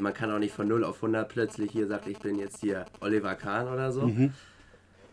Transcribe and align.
Man 0.00 0.14
kann 0.14 0.30
auch 0.30 0.38
nicht 0.38 0.54
von 0.54 0.68
0 0.68 0.84
auf 0.84 0.96
100 0.96 1.28
plötzlich 1.28 1.72
hier 1.72 1.86
sagt, 1.86 2.06
ich 2.06 2.18
bin 2.18 2.38
jetzt 2.38 2.60
hier 2.60 2.86
Oliver 3.00 3.34
Kahn 3.34 3.68
oder 3.68 3.92
so. 3.92 4.10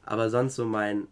Aber 0.05 0.29
sonst 0.29 0.55
so 0.55 0.66
mein 0.66 1.08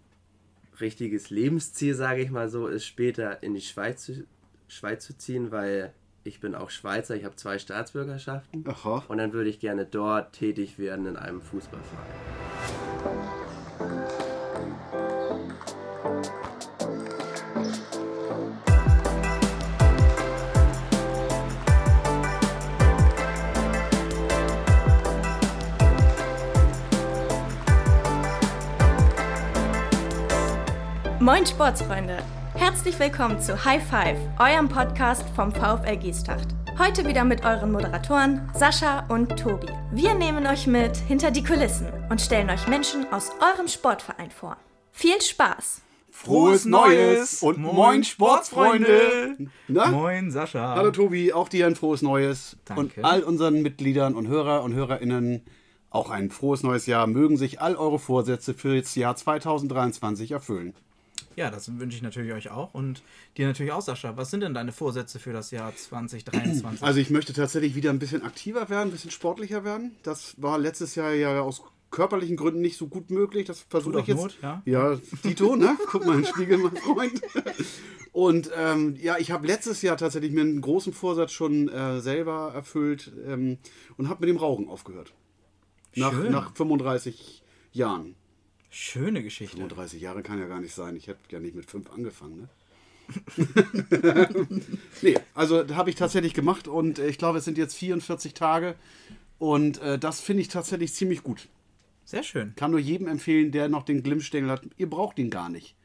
richtiges 0.80 1.30
Lebensziel, 1.30 1.94
sage 1.94 2.22
ich 2.22 2.32
mal 2.32 2.50
so, 2.50 2.68
ist 2.68 2.86
später 2.86 3.44
in 3.44 3.54
die 3.54 3.62
Schweiz 3.62 4.06
zu, 4.06 4.26
Schweiz 4.68 5.06
zu 5.06 5.18
ziehen, 5.18 5.52
weil 5.52 5.94
ich 6.24 6.40
bin 6.40 6.56
auch 6.56 6.70
Schweizer, 6.70 7.16
ich 7.16 7.26
habe 7.26 7.36
zwei 7.36 7.60
Staatsbürgerschaften. 7.60 8.64
Aha. 8.68 9.04
Und 9.08 9.18
dann 9.18 9.34
würde 9.34 9.50
ich 9.50 9.60
gerne 9.60 9.86
dort 9.86 10.34
tätig 10.34 10.78
werden 10.78 11.06
in 11.06 11.16
einem 11.16 11.42
Fußballverein. 11.42 12.49
Moin 31.32 31.46
Sportsfreunde! 31.46 32.18
Herzlich 32.56 32.98
willkommen 32.98 33.40
zu 33.40 33.64
High 33.64 33.84
Five, 33.88 34.18
eurem 34.40 34.68
Podcast 34.68 35.24
vom 35.36 35.52
VfL 35.52 35.98
Giestacht. 35.98 36.48
Heute 36.80 37.08
wieder 37.08 37.24
mit 37.24 37.46
euren 37.46 37.72
Moderatoren 37.72 38.50
Sascha 38.56 39.06
und 39.10 39.38
Tobi. 39.38 39.68
Wir 39.92 40.16
nehmen 40.16 40.48
euch 40.48 40.66
mit 40.66 40.98
hinter 40.98 41.30
die 41.30 41.44
Kulissen 41.44 41.86
und 42.10 42.20
stellen 42.20 42.50
euch 42.50 42.68
Menschen 42.68 43.06
aus 43.14 43.30
eurem 43.42 43.68
Sportverein 43.68 44.32
vor. 44.32 44.58
Viel 44.92 45.22
Spaß! 45.22 45.84
Frohes 46.10 46.66
Neues 46.66 47.44
und 47.44 47.60
moin 47.60 48.04
Sportsfreunde. 48.04 49.38
Na? 49.68 49.92
Moin 49.92 50.32
Sascha. 50.32 50.74
Hallo 50.74 50.90
Tobi, 50.90 51.32
auch 51.32 51.48
dir 51.48 51.68
ein 51.68 51.76
frohes 51.76 52.02
Neues. 52.02 52.58
Danke. 52.66 53.02
Und 53.02 53.06
all 53.06 53.22
unseren 53.22 53.62
Mitgliedern 53.62 54.16
und 54.16 54.28
Hörer 54.28 54.64
und 54.64 54.74
Hörerinnen 54.74 55.44
auch 55.92 56.10
ein 56.10 56.32
frohes 56.32 56.64
neues 56.64 56.88
Jahr. 56.88 57.06
Mögen 57.06 57.38
sich 57.38 57.62
all 57.62 57.76
eure 57.76 58.00
Vorsätze 58.00 58.56
für 58.56 58.80
das 58.80 58.96
Jahr 58.96 59.16
2023 59.16 60.32
erfüllen. 60.32 60.74
Ja, 61.40 61.50
das 61.50 61.80
wünsche 61.80 61.96
ich 61.96 62.04
natürlich 62.04 62.34
euch 62.34 62.52
auch 62.52 62.74
und 62.74 63.02
dir 63.38 63.48
natürlich 63.48 63.72
auch, 63.72 63.82
Sascha. 63.82 64.18
Was 64.18 64.30
sind 64.30 64.42
denn 64.42 64.54
deine 64.54 64.74
Vorsätze 64.74 65.20
für 65.20 65.32
das 65.32 65.52
Jahr 65.52 65.74
2023? 65.76 66.84
Also 66.84 67.00
ich 67.00 67.10
möchte 67.12 67.32
tatsächlich 67.32 67.76
wieder 67.76 67.92
ein 67.92 68.00
bisschen 68.00 68.24
aktiver 68.24 68.68
werden, 68.68 68.90
ein 68.90 68.92
bisschen 68.92 69.10
sportlicher 69.10 69.64
werden. 69.64 69.96
Das 70.04 70.36
war 70.42 70.58
letztes 70.60 70.96
Jahr 70.96 71.14
ja 71.14 71.40
aus 71.40 71.62
körperlichen 71.92 72.36
Gründen 72.36 72.60
nicht 72.60 72.76
so 72.76 72.88
gut 72.88 73.10
möglich. 73.10 73.46
Das 73.46 73.62
versuche 73.62 74.02
ich 74.02 74.08
jetzt. 74.08 74.22
Not, 74.22 74.38
ja. 74.42 74.62
Ja, 74.66 74.98
Tito, 75.24 75.56
ne? 75.56 75.78
Guck 75.88 76.06
mal 76.06 76.16
in 76.16 76.24
den 76.24 76.26
Spiegel, 76.28 76.58
mein 76.58 76.76
Freund. 76.76 77.22
Und 78.12 78.52
ähm, 78.58 78.98
ja, 79.00 79.18
ich 79.18 79.32
habe 79.32 79.48
letztes 79.48 79.82
Jahr 79.82 79.96
tatsächlich 79.96 80.34
mir 80.34 80.42
einen 80.42 80.60
großen 80.60 80.92
Vorsatz 80.92 81.32
schon 81.32 81.70
äh, 81.70 82.02
selber 82.02 82.52
erfüllt 82.54 83.14
ähm, 83.26 83.60
und 83.96 84.10
habe 84.10 84.20
mit 84.20 84.30
dem 84.30 84.38
Rauchen 84.38 84.68
aufgehört. 84.68 85.14
Nach, 85.96 86.12
Schön. 86.12 86.34
nach 86.34 86.54
35 86.54 87.44
Jahren. 87.72 88.16
Schöne 88.70 89.24
Geschichte. 89.24 89.58
35 89.58 90.02
Jahre 90.02 90.22
kann 90.22 90.40
ja 90.40 90.48
gar 90.48 90.62
nicht 90.62 90.74
sein. 90.74 90.96
Ich 90.96 91.08
hätte 91.08 91.20
ja 91.30 91.40
nicht 91.40 91.56
mit 91.56 91.70
fünf 91.70 91.90
angefangen, 91.92 92.38
ne? 92.38 92.50
nee, 95.02 95.16
also 95.34 95.68
habe 95.76 95.90
ich 95.90 95.96
tatsächlich 95.96 96.36
gemacht 96.36 96.68
und 96.68 97.00
äh, 97.00 97.08
ich 97.08 97.18
glaube, 97.18 97.40
es 97.40 97.46
sind 97.46 97.58
jetzt 97.58 97.76
44 97.76 98.36
Tage 98.36 98.76
und 99.40 99.82
äh, 99.82 99.98
das 99.98 100.22
finde 100.22 100.42
ich 100.42 100.48
tatsächlich 100.48 100.94
ziemlich 100.94 101.24
gut. 101.24 101.48
Sehr 102.06 102.22
schön. 102.24 102.54
Kann 102.56 102.72
nur 102.72 102.80
jedem 102.80 103.08
empfehlen, 103.08 103.52
der 103.52 103.70
noch 103.70 103.84
den 103.84 104.04
Glimmstängel 104.04 104.52
hat. 104.52 104.62
Ihr 104.78 104.90
braucht 104.90 105.18
ihn 105.18 105.30
gar 105.30 105.50
nicht. 105.50 105.76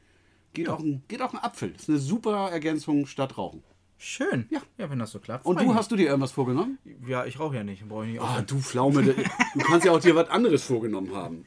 Geht, 0.52 0.68
auch, 0.68 0.78
ein, 0.78 1.02
geht 1.08 1.20
auch 1.20 1.32
ein 1.32 1.38
Apfel. 1.38 1.72
Das 1.72 1.82
ist 1.82 1.88
eine 1.88 1.98
super 1.98 2.50
Ergänzung 2.50 3.06
statt 3.06 3.36
Rauchen. 3.36 3.62
Schön. 3.98 4.46
Ja. 4.50 4.60
Ja, 4.78 4.90
wenn 4.90 4.98
das 4.98 5.10
so 5.10 5.18
klappt. 5.18 5.46
Und 5.46 5.60
du 5.60 5.74
hast 5.74 5.90
du 5.90 5.96
dir 5.96 6.06
irgendwas 6.06 6.32
vorgenommen? 6.32 6.78
Ja, 7.06 7.24
ich 7.24 7.40
rauche 7.40 7.56
ja 7.56 7.64
nicht. 7.64 7.88
Brauche 7.88 8.06
ich 8.06 8.12
nicht 8.12 8.22
Ah, 8.22 8.42
du 8.42 8.58
Pflaume. 8.58 9.02
Du 9.02 9.60
kannst 9.60 9.86
ja 9.86 9.92
auch 9.92 10.00
dir 10.00 10.14
was 10.14 10.28
anderes 10.28 10.64
vorgenommen 10.64 11.14
haben. 11.14 11.46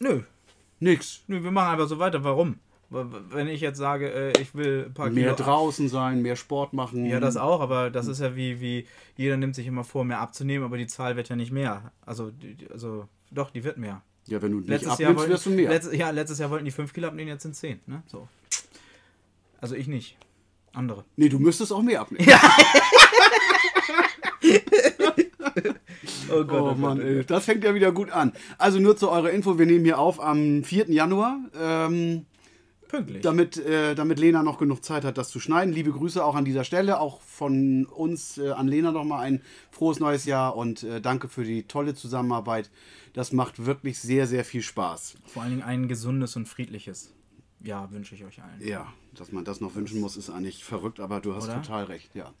Nö. 0.00 0.22
Nix. 0.80 1.22
Nö, 1.26 1.42
wir 1.42 1.50
machen 1.50 1.72
einfach 1.72 1.88
so 1.88 1.98
weiter. 1.98 2.22
Warum? 2.24 2.56
Wenn 2.90 3.48
ich 3.48 3.60
jetzt 3.60 3.76
sage, 3.76 4.10
äh, 4.10 4.40
ich 4.40 4.54
will 4.54 4.86
ein 4.86 4.94
paar 4.94 5.10
Mehr 5.10 5.34
Kilo 5.34 5.44
draußen 5.44 5.88
sein, 5.90 6.22
mehr 6.22 6.36
Sport 6.36 6.72
machen. 6.72 7.04
Ja, 7.04 7.20
das 7.20 7.36
auch, 7.36 7.60
aber 7.60 7.90
das 7.90 8.06
ist 8.06 8.20
ja 8.20 8.34
wie, 8.34 8.62
wie 8.62 8.86
jeder 9.16 9.36
nimmt 9.36 9.54
sich 9.54 9.66
immer 9.66 9.84
vor, 9.84 10.04
mehr 10.04 10.20
abzunehmen, 10.20 10.64
aber 10.64 10.78
die 10.78 10.86
Zahl 10.86 11.14
wird 11.14 11.28
ja 11.28 11.36
nicht 11.36 11.52
mehr. 11.52 11.92
Also, 12.06 12.32
also 12.72 13.06
doch, 13.30 13.50
die 13.50 13.62
wird 13.62 13.76
mehr. 13.76 14.00
Ja, 14.26 14.40
wenn 14.40 14.52
du 14.52 14.58
nicht 14.60 14.68
Letztes 14.68 14.98
Jahr, 14.98 15.10
abnimmst, 15.10 15.18
wollten, 15.18 15.32
wirst 15.32 15.46
du 15.46 15.50
mehr. 15.50 15.68
Letztes, 15.68 15.96
ja, 15.96 16.10
letztes 16.10 16.38
Jahr 16.38 16.50
wollten 16.50 16.64
die 16.64 16.70
5 16.70 16.92
Kilo 16.94 17.08
abnehmen, 17.08 17.28
jetzt 17.28 17.42
sind 17.42 17.54
10. 17.54 17.80
Ne? 17.86 18.02
So. 18.06 18.26
Also 19.60 19.74
ich 19.74 19.86
nicht. 19.86 20.16
Andere. 20.72 21.04
Nee, 21.16 21.28
du 21.28 21.38
müsstest 21.38 21.72
auch 21.72 21.82
mehr 21.82 22.00
abnehmen. 22.00 22.26
Oh 26.30 26.44
Gott, 26.44 26.74
Oh 26.76 26.78
Mann, 26.78 27.00
ey, 27.00 27.24
das 27.24 27.44
fängt 27.44 27.64
ja 27.64 27.74
wieder 27.74 27.92
gut 27.92 28.10
an. 28.10 28.32
Also 28.58 28.78
nur 28.78 28.96
zu 28.96 29.10
eurer 29.10 29.30
Info, 29.30 29.58
wir 29.58 29.66
nehmen 29.66 29.84
hier 29.84 29.98
auf 29.98 30.22
am 30.22 30.62
4. 30.64 30.90
Januar, 30.90 31.38
ähm, 31.58 32.26
Pünktlich. 32.88 33.22
damit, 33.22 33.56
äh, 33.58 33.94
damit 33.94 34.18
Lena 34.18 34.42
noch 34.42 34.58
genug 34.58 34.82
Zeit 34.84 35.04
hat, 35.04 35.18
das 35.18 35.28
zu 35.28 35.40
schneiden. 35.40 35.72
Liebe 35.74 35.92
Grüße 35.92 36.24
auch 36.24 36.34
an 36.34 36.44
dieser 36.44 36.64
Stelle, 36.64 37.00
auch 37.00 37.20
von 37.20 37.84
uns 37.86 38.38
äh, 38.38 38.50
an 38.50 38.66
Lena 38.68 38.92
nochmal 38.92 39.24
ein 39.26 39.42
frohes 39.70 40.00
neues 40.00 40.24
Jahr 40.24 40.56
und 40.56 40.82
äh, 40.82 41.00
danke 41.00 41.28
für 41.28 41.44
die 41.44 41.64
tolle 41.64 41.94
Zusammenarbeit. 41.94 42.70
Das 43.12 43.32
macht 43.32 43.66
wirklich 43.66 43.98
sehr, 44.00 44.26
sehr 44.26 44.44
viel 44.44 44.62
Spaß. 44.62 45.16
Vor 45.26 45.42
allen 45.42 45.50
Dingen 45.52 45.62
ein 45.62 45.88
gesundes 45.88 46.36
und 46.36 46.46
friedliches. 46.48 47.12
Ja, 47.60 47.90
wünsche 47.90 48.14
ich 48.14 48.24
euch 48.24 48.40
allen. 48.42 48.66
Ja, 48.66 48.86
dass 49.14 49.32
man 49.32 49.44
das 49.44 49.60
noch 49.60 49.74
wünschen 49.74 50.00
muss, 50.00 50.16
ist 50.16 50.30
eigentlich 50.30 50.64
verrückt, 50.64 51.00
aber 51.00 51.20
du 51.20 51.34
hast 51.34 51.44
Oder? 51.44 51.60
total 51.60 51.84
recht, 51.84 52.14
ja. 52.14 52.32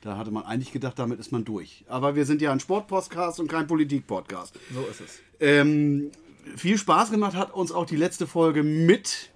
Da 0.00 0.16
hatte 0.16 0.30
man 0.30 0.44
eigentlich 0.44 0.72
gedacht, 0.72 0.98
damit 0.98 1.18
ist 1.18 1.32
man 1.32 1.44
durch. 1.44 1.84
Aber 1.88 2.14
wir 2.14 2.24
sind 2.24 2.40
ja 2.40 2.52
ein 2.52 2.60
Sportpodcast 2.60 3.40
und 3.40 3.48
kein 3.48 3.66
Politik-Podcast. 3.66 4.58
So 4.72 4.86
ist 4.86 5.00
es. 5.00 5.18
Ähm, 5.40 6.12
viel 6.56 6.78
Spaß 6.78 7.10
gemacht 7.10 7.34
hat 7.34 7.52
uns 7.52 7.72
auch 7.72 7.86
die 7.86 7.96
letzte 7.96 8.26
Folge 8.26 8.62
mit 8.62 9.30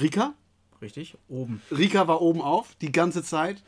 Rika. 0.00 0.34
Richtig? 0.80 1.16
Oben. 1.28 1.60
Rika 1.70 2.06
war 2.08 2.22
oben 2.22 2.40
auf, 2.40 2.74
die 2.80 2.92
ganze 2.92 3.22
Zeit. 3.22 3.62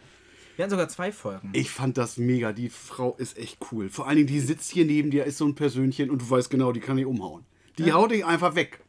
Wir 0.56 0.64
hatten 0.64 0.70
sogar 0.70 0.88
zwei 0.88 1.10
Folgen. 1.10 1.50
Ich 1.52 1.70
fand 1.70 1.98
das 1.98 2.16
mega. 2.16 2.52
Die 2.52 2.68
Frau 2.68 3.16
ist 3.16 3.36
echt 3.36 3.58
cool. 3.72 3.88
Vor 3.88 4.06
allen 4.06 4.16
Dingen, 4.16 4.28
die 4.28 4.40
sitzt 4.40 4.70
hier 4.70 4.84
neben 4.84 5.10
dir, 5.10 5.24
ist 5.24 5.38
so 5.38 5.46
ein 5.46 5.56
Persönchen 5.56 6.10
und 6.10 6.22
du 6.22 6.30
weißt 6.30 6.50
genau, 6.50 6.72
die 6.72 6.80
kann 6.80 6.96
ich 6.98 7.06
umhauen. 7.06 7.44
Die 7.78 7.92
haut 7.92 8.12
dich 8.12 8.24
einfach 8.24 8.54
weg. 8.54 8.80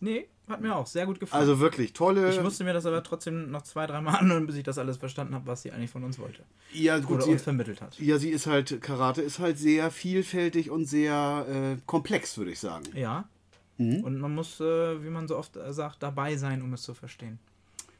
Nee, 0.00 0.26
hat 0.52 0.60
mir 0.60 0.76
auch 0.76 0.86
sehr 0.86 1.06
gut 1.06 1.18
gefallen. 1.18 1.40
Also 1.40 1.58
wirklich 1.60 1.92
tolle. 1.92 2.30
ich 2.30 2.40
musste 2.42 2.62
mir 2.64 2.72
das 2.72 2.86
aber 2.86 3.02
trotzdem 3.02 3.50
noch 3.50 3.62
zwei, 3.62 3.86
dreimal 3.86 4.16
anhören, 4.16 4.46
bis 4.46 4.56
ich 4.56 4.62
das 4.62 4.78
alles 4.78 4.96
verstanden 4.98 5.34
habe, 5.34 5.46
was 5.46 5.62
sie 5.62 5.72
eigentlich 5.72 5.90
von 5.90 6.04
uns 6.04 6.18
wollte. 6.18 6.42
ja, 6.72 6.98
gut, 6.98 7.16
Oder 7.16 7.22
sie, 7.24 7.32
uns 7.32 7.42
vermittelt 7.42 7.80
hat. 7.80 7.98
ja, 7.98 8.18
sie 8.18 8.30
ist 8.30 8.46
halt, 8.46 8.80
Karate 8.80 9.22
ist 9.22 9.38
halt 9.40 9.58
sehr 9.58 9.90
vielfältig 9.90 10.70
und 10.70 10.84
sehr 10.84 11.46
äh, 11.48 11.80
komplex, 11.86 12.38
würde 12.38 12.52
ich 12.52 12.60
sagen. 12.60 12.84
Ja. 12.94 13.24
Mhm. 13.78 14.04
Und 14.04 14.18
man 14.20 14.34
muss, 14.34 14.60
äh, 14.60 15.02
wie 15.04 15.10
man 15.10 15.26
so 15.26 15.36
oft 15.36 15.56
äh, 15.56 15.72
sagt, 15.72 16.02
dabei 16.02 16.36
sein, 16.36 16.62
um 16.62 16.72
es 16.74 16.82
zu 16.82 16.94
verstehen. 16.94 17.38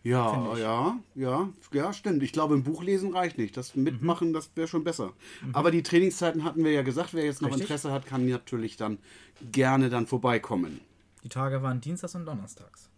Ja, 0.04 0.56
ja, 0.56 0.98
ja, 1.14 1.48
ja, 1.72 1.92
stimmt. 1.92 2.24
Ich 2.24 2.32
glaube, 2.32 2.54
ein 2.56 2.64
Buch 2.64 2.82
lesen 2.82 3.12
reicht 3.14 3.38
nicht. 3.38 3.56
Das 3.56 3.76
Mitmachen, 3.76 4.30
Mhm. 4.30 4.32
das 4.32 4.50
wäre 4.56 4.66
schon 4.66 4.82
besser. 4.82 5.12
Aber 5.52 5.70
die 5.70 5.84
Trainingszeiten 5.84 6.42
hatten 6.42 6.64
wir 6.64 6.72
ja 6.72 6.82
gesagt. 6.82 7.14
Wer 7.14 7.24
jetzt 7.24 7.40
noch 7.40 7.50
Richtig. 7.50 7.62
Interesse 7.66 7.92
hat, 7.92 8.04
kann 8.04 8.28
natürlich 8.28 8.76
dann 8.76 8.98
gerne 9.52 9.90
dann 9.90 10.08
vorbeikommen. 10.08 10.80
Die 11.22 11.28
Tage 11.28 11.62
waren 11.62 11.80
Dienstags 11.80 12.14
und 12.14 12.26
Donnerstags. 12.26 12.88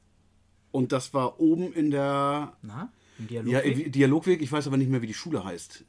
Und 0.70 0.92
das 0.92 1.14
war 1.14 1.40
oben 1.40 1.72
in 1.72 1.90
der 1.90 2.56
Na? 2.62 2.92
Im 3.18 3.28
Dialog. 3.28 3.52
ja, 3.52 3.58
ist 3.60 3.94
Dialogweg. 3.94 4.42
Ich 4.42 4.50
weiß 4.50 4.66
aber 4.66 4.76
nicht 4.76 4.90
mehr, 4.90 5.02
wie 5.02 5.06
die 5.06 5.14
Schule 5.14 5.44
heißt. 5.44 5.84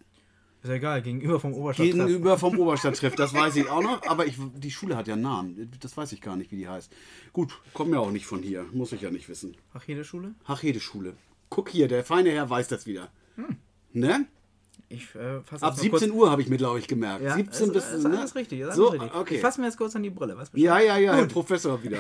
ja 0.64 0.74
egal, 0.74 1.02
gegenüber 1.02 1.40
vom 1.40 1.54
Oberstadt. 1.54 1.88
Gegenüber 1.88 2.38
vom 2.38 2.60
Oberstadttreff, 2.60 3.16
das 3.16 3.34
weiß 3.34 3.56
ich 3.56 3.68
auch 3.70 3.82
noch. 3.82 4.06
Aber 4.08 4.28
ich, 4.28 4.36
die 4.58 4.70
Schule 4.70 4.96
hat 4.96 5.08
ja 5.08 5.14
einen 5.14 5.24
Namen. 5.24 5.72
Das 5.80 5.98
weiß 5.98 6.12
ich 6.12 6.22
gar 6.22 6.36
nicht, 6.36 6.52
wie 6.52 6.58
die 6.58 6.68
heißt. 6.68 6.92
Gut, 7.34 7.60
kommen 7.74 7.94
ja 7.94 8.00
auch 8.00 8.12
nicht 8.12 8.28
von 8.28 8.44
hier. 8.44 8.66
Muss 8.74 8.92
ich 8.92 9.02
ja 9.02 9.10
nicht 9.10 9.28
wissen. 9.28 9.56
Ach, 9.74 9.84
jede 9.86 10.04
Schule? 10.04 10.36
Hachede-Schule. 10.48 11.16
Guck 11.50 11.70
hier, 11.70 11.88
der 11.88 12.04
feine 12.04 12.32
Herr 12.32 12.50
weiß 12.50 12.68
das 12.68 12.86
wieder. 12.86 13.10
Hm. 13.36 13.58
Ne? 13.94 14.28
Ich 14.96 15.16
äh, 15.16 15.20
Ab 15.20 15.44
jetzt 15.52 15.62
mal 15.62 15.70
kurz- 15.72 15.82
17 16.02 16.12
Uhr 16.12 16.32
habe 16.32 16.42
ich 16.42 16.48
mir, 16.48 16.58
glaube 16.58 16.80
ich, 16.80 16.88
gemerkt. 16.88 17.24
Ja, 17.24 17.36
17 17.36 17.68
ist, 17.68 17.74
bis. 17.74 17.90
ist 17.92 18.04
ne? 18.04 18.18
alles 18.18 18.36
richtig. 18.36 18.60
Ist 18.60 18.66
alles 18.66 18.76
so, 18.78 18.88
richtig. 18.88 19.14
okay. 19.14 19.36
Ich 19.36 19.42
fasse 19.42 19.60
mir 19.60 19.68
jetzt 19.68 19.78
kurz 19.78 19.96
an 19.96 20.04
die 20.04 20.10
Brille. 20.10 20.36
Du 20.36 20.60
Ja, 20.60 20.80
ja, 20.80 20.98
ja, 20.98 21.14
Herr 21.16 21.26
Professor 21.28 21.82
wieder. 21.84 22.00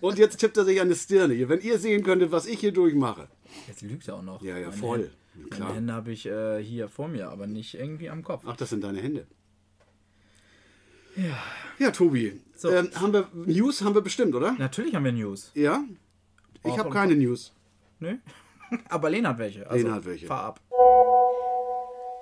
Und 0.00 0.18
jetzt 0.18 0.38
tippt 0.38 0.56
er 0.56 0.64
sich 0.64 0.80
an 0.80 0.88
die 0.88 0.94
Stirne. 0.94 1.34
hier. 1.34 1.48
Wenn 1.48 1.60
ihr 1.60 1.78
sehen 1.78 2.02
könntet, 2.02 2.30
was 2.32 2.46
ich 2.46 2.60
hier 2.60 2.72
durchmache. 2.72 3.28
Jetzt 3.66 3.82
lügt 3.82 4.06
er 4.08 4.16
auch 4.16 4.22
noch. 4.22 4.42
Ja, 4.42 4.58
ja, 4.58 4.68
Meine 4.68 4.76
voll. 4.76 4.98
Hände- 4.98 5.48
Klar. 5.50 5.68
Meine 5.68 5.76
Hände 5.78 5.92
habe 5.94 6.12
ich 6.12 6.26
äh, 6.26 6.62
hier 6.62 6.88
vor 6.88 7.08
mir, 7.08 7.28
aber 7.30 7.46
nicht 7.46 7.74
irgendwie 7.74 8.08
am 8.08 8.22
Kopf. 8.22 8.44
Ach, 8.46 8.56
das 8.56 8.70
sind 8.70 8.84
deine 8.84 9.00
Hände. 9.00 9.26
Ja. 11.16 11.36
Ja, 11.78 11.90
Tobi. 11.90 12.40
So. 12.56 12.70
Ähm, 12.70 12.90
haben 12.94 13.12
wir 13.12 13.28
News 13.32 13.82
haben 13.82 13.94
wir 13.94 14.00
bestimmt, 14.02 14.34
oder? 14.34 14.52
Natürlich 14.58 14.94
haben 14.94 15.04
wir 15.04 15.12
News. 15.12 15.50
Ja? 15.54 15.84
Ich 16.64 16.72
Auch 16.72 16.78
habe 16.78 16.90
keine 16.90 17.14
News. 17.16 17.52
Nö? 18.00 18.16
aber 18.88 19.10
Lena 19.10 19.30
hat 19.30 19.38
welche. 19.38 19.68
Also, 19.68 19.84
Lena 19.84 19.96
hat 19.96 20.04
welche. 20.06 20.26
Fahr 20.26 20.44
ab. 20.44 20.60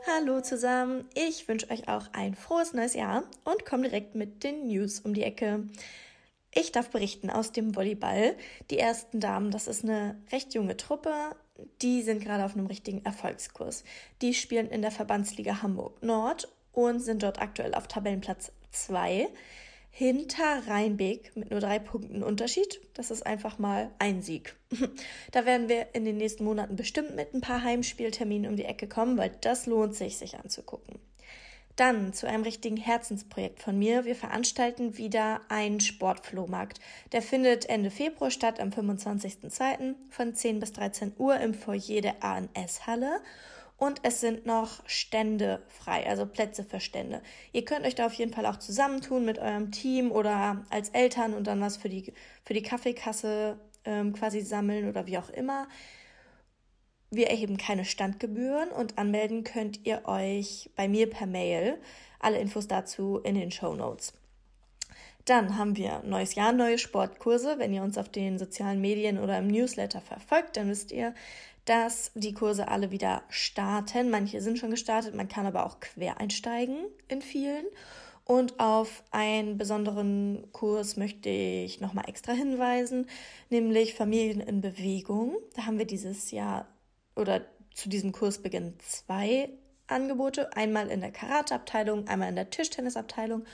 Hallo 0.05 0.41
zusammen, 0.41 1.05
ich 1.15 1.47
wünsche 1.47 1.71
euch 1.71 1.87
auch 1.87 2.09
ein 2.13 2.35
frohes 2.35 2.73
neues 2.73 2.95
Jahr 2.95 3.23
und 3.45 3.65
komme 3.65 3.85
direkt 3.85 4.17
mit 4.17 4.43
den 4.43 4.67
News 4.67 4.99
um 4.99 5.15
die 5.15 5.23
Ecke. 5.23 5.69
Ich 6.53 6.73
darf 6.73 6.91
berichten 6.91 7.31
aus 7.31 7.53
dem 7.53 7.77
Volleyball. 7.77 8.35
Die 8.73 8.81
ersten 8.81 9.21
Damen, 9.21 9.53
das 9.53 9.69
ist 9.69 9.85
eine 9.85 10.21
recht 10.33 10.55
junge 10.55 10.77
Truppe, 10.77 11.15
die 11.83 12.03
sind 12.03 12.21
gerade 12.21 12.45
auf 12.45 12.57
einem 12.57 12.67
richtigen 12.67 13.05
Erfolgskurs. 13.05 13.85
Die 14.23 14.35
spielen 14.35 14.69
in 14.71 14.83
der 14.83 14.91
Verbandsliga 14.91 15.63
Hamburg 15.63 16.03
Nord 16.03 16.49
und 16.73 16.99
sind 16.99 17.23
dort 17.23 17.41
aktuell 17.41 17.73
auf 17.73 17.87
Tabellenplatz 17.87 18.51
2 18.73 19.29
hinter 19.95 20.67
Rheinbeek 20.67 21.37
mit 21.37 21.51
nur 21.51 21.61
drei 21.61 21.79
Punkten 21.79 22.23
Unterschied. 22.23 22.81
Das 22.95 23.11
ist 23.11 23.27
einfach 23.27 23.59
mal 23.59 23.91
ein 23.99 24.23
Sieg. 24.23 24.57
da 25.33 25.45
werden 25.45 25.69
wir 25.69 25.95
in 25.95 26.07
den 26.07 26.17
nächsten 26.17 26.45
Monaten 26.45 26.77
bestimmt 26.77 27.15
mit 27.15 27.35
ein 27.35 27.43
paar 27.43 27.63
Heimspielterminen 27.63 28.51
um 28.51 28.57
die 28.57 28.65
Ecke 28.65 28.89
kommen, 28.89 29.19
weil 29.19 29.31
das 29.43 29.67
lohnt 29.67 29.95
sich, 29.95 30.17
sich 30.17 30.39
anzugucken. 30.39 30.99
Dann 31.77 32.15
zu 32.15 32.27
einem 32.27 32.43
richtigen 32.43 32.79
Herzensprojekt 32.79 33.61
von 33.61 33.79
mir. 33.79 34.07
Wir 34.07 34.17
veranstalten 34.17 34.97
wieder 34.97 35.43
einen 35.49 35.81
Sportflohmarkt. 35.81 36.81
Der 37.13 37.21
findet 37.21 37.69
Ende 37.69 37.91
Februar 37.91 38.31
statt, 38.31 38.61
am 38.61 38.71
25.02. 38.71 39.95
von 40.09 40.35
10 40.35 40.59
bis 40.59 40.73
13 40.73 41.13
Uhr 41.19 41.39
im 41.39 41.53
Foyer 41.53 42.01
der 42.01 42.25
ANS-Halle 42.25 43.21
und 43.83 43.99
es 44.05 44.21
sind 44.21 44.47
noch 44.47 44.81
Stände 44.87 45.61
frei, 45.67 46.07
also 46.07 46.25
Plätze 46.25 46.63
für 46.63 46.79
Stände. 46.79 47.21
Ihr 47.53 47.65
könnt 47.65 47.85
euch 47.85 47.97
da 47.97 48.07
auf 48.07 48.15
jeden 48.15 48.33
Fall 48.33 48.47
auch 48.47 48.61
zusammentun 48.61 49.25
mit 49.25 49.41
eurem 49.41 49.73
Team 49.73 50.13
oder 50.13 50.65
als 50.71 50.91
Eltern 50.91 51.35
und 51.35 51.49
dann 51.49 51.61
was 51.61 51.79
für 51.79 51.89
die, 51.89 52.13
für 52.45 52.55
die 52.55 52.63
Kaffeekasse 52.63 53.59
ähm, 53.85 54.13
quasi 54.13 54.41
sammeln 54.41 54.89
oder 54.89 55.09
wie 55.09 55.19
auch 55.19 55.31
immer. 55.31 55.67
Wir 57.11 57.27
erheben 57.27 57.57
keine 57.57 57.85
Standgebühren 57.85 58.69
und 58.69 58.99
anmelden 58.99 59.43
könnt 59.43 59.85
ihr 59.85 60.03
euch 60.05 60.71
bei 60.77 60.87
mir 60.87 61.11
per 61.11 61.27
Mail. 61.27 61.77
Alle 62.21 62.39
Infos 62.39 62.69
dazu 62.69 63.19
in 63.25 63.35
den 63.35 63.51
Show 63.51 63.75
Notes. 63.75 64.13
Dann 65.25 65.57
haben 65.59 65.77
wir 65.77 66.03
neues 66.05 66.37
Jahr, 66.37 66.53
neue 66.53 66.79
Sportkurse. 66.79 67.59
Wenn 67.59 67.73
ihr 67.73 67.83
uns 67.83 67.99
auf 67.99 68.09
den 68.09 68.39
sozialen 68.39 68.81
Medien 68.81 69.19
oder 69.19 69.39
im 69.39 69.49
Newsletter 69.49 70.01
verfolgt, 70.01 70.57
dann 70.57 70.69
wisst 70.69 70.93
ihr, 70.93 71.15
dass 71.65 72.11
die 72.15 72.35
Kurse 72.35 72.69
alle 72.69 72.91
wieder 72.91 73.23
starten. 73.29 74.11
Manche 74.11 74.41
sind 74.41 74.59
schon 74.59 74.71
gestartet, 74.71 75.15
man 75.15 75.29
kann 75.29 75.47
aber 75.47 75.67
auch 75.67 75.81
quer 75.81 76.19
einsteigen 76.19 76.87
in 77.09 77.23
vielen. 77.23 77.67
Und 78.25 78.61
auf 78.61 79.03
einen 79.11 79.59
besonderen 79.59 80.47
Kurs 80.53 80.97
möchte 80.97 81.29
ich 81.29 81.81
nochmal 81.81 82.09
extra 82.09 82.33
hinweisen, 82.33 83.07
nämlich 83.51 83.95
Familien 83.95 84.41
in 84.41 84.61
Bewegung. 84.61 85.37
Da 85.55 85.67
haben 85.67 85.79
wir 85.79 85.87
dieses 85.87 86.31
Jahr 86.31 86.67
oder 87.17 87.45
zu 87.75 87.89
diesem 87.89 88.13
Kurs 88.13 88.39
beginnen 88.39 88.79
zwei 88.79 89.51
Angebote. 89.87 90.55
Einmal 90.57 90.89
in 90.89 91.01
der 91.01 91.11
Karateabteilung, 91.11 92.07
einmal 92.07 92.29
in 92.29 92.37
der 92.37 92.51
Tischtennisabteilung. 92.51 93.45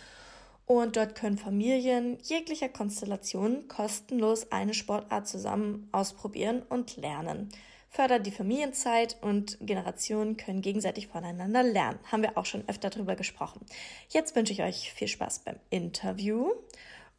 Und 0.67 0.97
dort 0.97 1.15
können 1.15 1.39
Familien 1.39 2.19
jeglicher 2.23 2.69
Konstellation 2.69 3.69
kostenlos 3.69 4.53
eine 4.53 4.75
Sportart 4.75 5.27
zusammen 5.27 5.89
ausprobieren 5.93 6.63
und 6.69 6.99
lernen 6.99 7.49
fördert 7.91 8.27
die 8.27 8.31
Familienzeit 8.31 9.17
und 9.21 9.59
Generationen 9.61 10.37
können 10.37 10.61
gegenseitig 10.61 11.09
voneinander 11.09 11.63
lernen. 11.63 11.99
Haben 12.11 12.23
wir 12.23 12.37
auch 12.37 12.47
schon 12.47 12.69
öfter 12.69 12.91
darüber 12.91 13.17
gesprochen. 13.17 13.65
Jetzt 14.09 14.37
wünsche 14.37 14.53
ich 14.53 14.63
euch 14.63 14.93
viel 14.93 15.09
Spaß 15.09 15.41
beim 15.45 15.57
Interview 15.71 16.51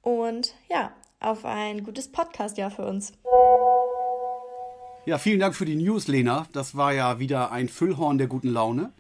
und 0.02 0.54
ja, 0.70 0.94
auf 1.20 1.46
ein 1.46 1.84
gutes 1.84 2.12
Podcast-Jahr 2.12 2.72
für 2.72 2.86
uns. 2.86 3.14
Ja, 5.06 5.18
vielen 5.18 5.40
Dank 5.40 5.56
für 5.56 5.66
die 5.66 5.76
News, 5.76 6.08
Lena. 6.08 6.48
Das 6.54 6.76
war 6.76 6.94
ja 6.94 7.20
wieder 7.20 7.52
ein 7.52 7.68
Füllhorn 7.68 8.18
der 8.18 8.28
guten 8.28 8.50
Laune. 8.50 8.94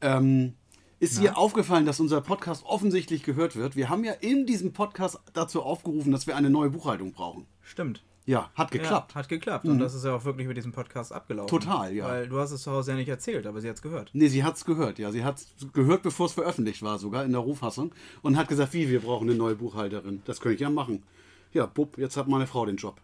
Ähm, 0.00 0.54
ist 0.98 1.20
dir 1.20 1.36
aufgefallen, 1.36 1.84
dass 1.86 2.00
unser 2.00 2.20
Podcast 2.20 2.64
offensichtlich 2.64 3.22
gehört 3.22 3.54
wird? 3.54 3.76
Wir 3.76 3.88
haben 3.88 4.04
ja 4.04 4.12
in 4.12 4.46
diesem 4.46 4.72
Podcast 4.72 5.20
dazu 5.34 5.62
aufgerufen, 5.62 6.10
dass 6.10 6.26
wir 6.26 6.36
eine 6.36 6.50
neue 6.50 6.70
Buchhaltung 6.70 7.12
brauchen. 7.12 7.46
Stimmt. 7.60 8.02
Ja, 8.26 8.50
hat 8.56 8.72
geklappt. 8.72 9.12
Ja, 9.12 9.20
hat 9.20 9.28
geklappt. 9.28 9.64
Mhm. 9.64 9.72
Und 9.72 9.78
das 9.78 9.94
ist 9.94 10.04
ja 10.04 10.14
auch 10.14 10.24
wirklich 10.24 10.48
mit 10.48 10.56
diesem 10.56 10.72
Podcast 10.72 11.12
abgelaufen. 11.12 11.48
Total, 11.48 11.94
ja. 11.94 12.06
Weil 12.06 12.28
du 12.28 12.38
hast 12.38 12.50
es 12.50 12.62
zu 12.62 12.72
Hause 12.72 12.90
ja 12.90 12.96
nicht 12.96 13.08
erzählt, 13.08 13.46
aber 13.46 13.60
sie 13.60 13.68
hat 13.68 13.76
es 13.76 13.82
gehört. 13.82 14.10
Nee, 14.12 14.26
sie 14.26 14.42
hat 14.42 14.56
es 14.56 14.64
gehört, 14.64 14.98
ja. 14.98 15.12
Sie 15.12 15.24
hat 15.24 15.38
es 15.38 15.72
gehört, 15.72 16.02
bevor 16.02 16.26
es 16.26 16.32
veröffentlicht 16.32 16.82
war, 16.82 16.98
sogar 16.98 17.24
in 17.24 17.30
der 17.30 17.40
Rohfassung. 17.40 17.94
Und 18.22 18.36
hat 18.36 18.48
gesagt, 18.48 18.72
wie, 18.72 18.90
wir 18.90 19.00
brauchen 19.00 19.28
eine 19.28 19.38
neue 19.38 19.54
Buchhalterin. 19.54 20.22
Das 20.24 20.40
könnte 20.40 20.56
ich 20.56 20.60
ja 20.60 20.70
machen. 20.70 21.04
Ja, 21.52 21.66
bub, 21.66 21.96
jetzt 21.98 22.16
hat 22.16 22.26
meine 22.26 22.48
Frau 22.48 22.66
den 22.66 22.76
Job. 22.76 23.00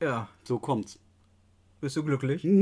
Ja. 0.00 0.28
So 0.42 0.58
kommt's. 0.58 0.98
Bist 1.80 1.96
du 1.96 2.02
glücklich? 2.02 2.46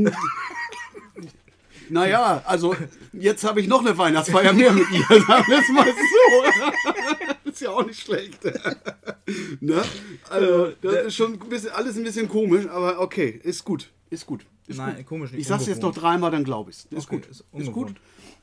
Naja, 1.88 2.42
also 2.44 2.74
jetzt 3.12 3.44
habe 3.44 3.60
ich 3.60 3.68
noch 3.68 3.80
eine 3.80 3.96
Weihnachtsfeier 3.96 4.52
mehr 4.52 4.72
mit 4.72 4.90
ihr, 4.90 5.04
sagen 5.08 5.44
wir 5.46 5.58
es 5.60 5.68
mal 5.68 5.86
so. 5.86 7.32
Ist 7.56 7.62
ja 7.66 7.70
auch 7.70 7.84
nicht 7.86 8.00
schlecht. 8.00 8.38
ne? 9.60 9.82
Also, 10.30 10.72
das 10.82 11.06
ist 11.06 11.14
schon 11.16 11.32
ein 11.34 11.48
bisschen, 11.48 11.70
alles 11.70 11.96
ein 11.96 12.04
bisschen 12.04 12.28
komisch, 12.28 12.66
aber 12.68 13.00
okay, 13.00 13.40
ist 13.42 13.64
gut. 13.64 13.90
Ist 14.10 14.26
gut. 14.26 14.46
Ist 14.66 14.76
Nein, 14.78 14.96
gut. 14.96 15.06
komisch 15.06 15.32
nicht. 15.32 15.40
Ich 15.40 15.46
sag's 15.46 15.66
jetzt 15.66 15.82
noch 15.82 15.94
dreimal, 15.94 16.30
dann 16.30 16.44
glaube 16.44 16.70
ich's. 16.70 16.86
Ist 16.90 17.06
Okay, 17.06 17.16
gut. 17.16 17.26
ist 17.26 17.44
Ist, 17.52 17.72
gut. 17.72 17.94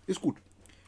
Ist 0.07 0.21
gut. 0.21 0.35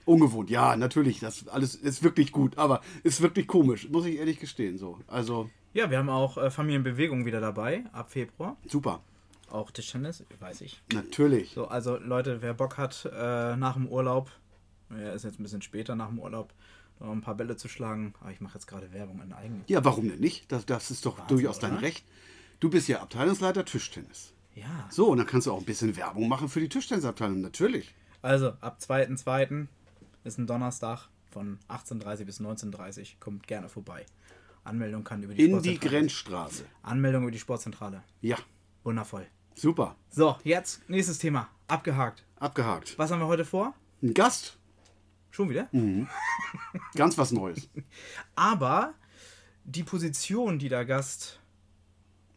Ungewohnt, 0.06 0.50
ja, 0.50 0.75
natürlich. 0.75 1.19
Das 1.19 1.48
alles 1.48 1.75
ist 1.75 2.04
wirklich 2.04 2.31
gut, 2.31 2.57
aber 2.57 2.81
ist 3.04 3.22
wirklich 3.22 3.48
komisch, 3.48 3.89
muss 3.89 4.06
ich 4.06 4.18
ehrlich 4.18 4.39
gestehen. 4.39 4.77
So. 4.77 5.00
Also, 5.07 5.50
Ja, 5.74 5.89
wir 5.89 5.98
haben 5.98 6.10
auch 6.10 6.38
äh, 6.38 6.51
Familienbewegung 6.51 7.25
wieder 7.25 7.42
dabei, 7.42 7.83
ab 7.92 8.12
Februar. 8.12 8.57
super. 8.68 9.01
Auch 9.50 9.72
Tischtennis, 9.72 10.24
weiß 10.39 10.62
ich. 10.62 10.81
Natürlich. 10.94 11.51
So, 11.54 11.68
also 11.68 11.98
Leute, 11.98 12.42
wer 12.42 12.54
Bock 12.54 12.77
hat, 12.77 13.06
äh, 13.12 13.56
nach 13.56 13.74
dem 13.75 13.88
Urlaub, 13.88 14.31
ja, 14.92 15.13
ist 15.13 15.24
jetzt 15.24 15.39
ein 15.39 15.44
bisschen 15.44 15.62
später 15.62 15.95
nach 15.95 16.07
dem 16.10 16.19
Urlaub, 16.19 16.51
ein 17.00 17.21
paar 17.21 17.36
Bälle 17.36 17.57
zu 17.57 17.68
schlagen. 17.68 18.13
Aber 18.21 18.31
ich 18.31 18.42
mache 18.42 18.56
jetzt 18.56 18.68
gerade 18.68 18.92
Werbung 18.94 19.21
in 19.21 19.33
eigenen. 19.33 19.63
Ja, 19.68 19.83
warum 19.86 20.07
denn 20.09 20.19
nicht? 20.19 20.51
Das, 20.51 20.65
das 20.65 20.92
ist 20.92 21.06
doch 21.06 21.19
durchaus 21.27 21.59
dein 21.59 21.74
oder? 21.74 21.81
Recht. 21.81 22.06
Du 22.59 22.69
bist 22.69 22.88
ja 22.88 23.01
Abteilungsleiter 23.01 23.65
Tischtennis. 23.65 24.33
Ja. 24.56 24.88
So, 24.89 25.09
und 25.09 25.18
dann 25.18 25.27
kannst 25.27 25.47
du 25.47 25.51
auch 25.51 25.59
ein 25.59 25.65
bisschen 25.65 25.95
Werbung 25.97 26.27
machen 26.30 26.47
für 26.47 26.62
die 26.62 26.69
Tischtennisabteilung, 26.69 27.42
natürlich. 27.42 27.94
Also, 28.21 28.53
ab 28.62 28.77
2.2. 28.81 29.68
ist 30.24 30.38
ein 30.38 30.47
Donnerstag 30.47 31.09
von 31.31 31.59
18.30 31.69 32.24
bis 32.25 32.39
19.30 32.39 33.15
Kommt 33.19 33.45
gerne 33.48 33.68
vorbei. 33.68 34.06
Anmeldung 34.63 35.03
kann 35.03 35.21
über 35.21 35.33
die 35.33 35.44
In 35.44 35.62
die 35.62 35.75
Sportzentrale. 35.75 35.89
Grenzstraße. 36.00 36.65
Anmeldung 36.81 37.24
über 37.24 37.31
die 37.31 37.39
Sportzentrale. 37.39 38.03
Ja, 38.21 38.38
Wundervoll. 38.83 39.27
super. 39.53 39.95
So, 40.09 40.38
jetzt 40.44 40.88
nächstes 40.89 41.19
Thema. 41.19 41.50
Abgehakt. 41.68 42.24
Abgehakt. 42.39 42.98
Was 42.98 43.12
haben 43.12 43.19
wir 43.19 43.27
heute 43.27 43.45
vor? 43.45 43.74
Ein 44.01 44.13
Gast, 44.13 44.57
Schon 45.35 45.49
wieder? 45.49 45.67
ganz 46.95 47.17
was 47.17 47.33
Neues. 47.33 47.67
Aber 48.35 48.93
die 49.65 49.83
Position, 49.83 50.59
die 50.59 50.69
der 50.69 50.85
Gast 50.85 51.41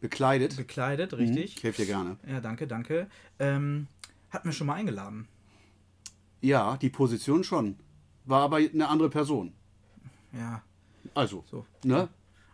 Bekleidet. 0.00 0.56
bekleidet, 0.56 1.12
richtig? 1.16 1.56
Ich 1.58 1.62
helfe 1.62 1.82
dir 1.82 1.86
gerne. 1.86 2.16
Ja, 2.26 2.40
danke, 2.40 2.66
danke. 2.66 3.08
Ähm, 3.38 3.86
hat 4.30 4.44
mir 4.44 4.52
schon 4.52 4.66
mal 4.66 4.74
eingeladen. 4.74 5.28
Ja, 6.40 6.76
die 6.76 6.90
Position 6.90 7.44
schon. 7.44 7.76
War 8.24 8.42
aber 8.42 8.56
eine 8.56 8.88
andere 8.88 9.10
Person. 9.10 9.52
Ja, 10.32 10.62
Also, 11.14 11.44
so. 11.48 11.64
ne? 11.84 12.08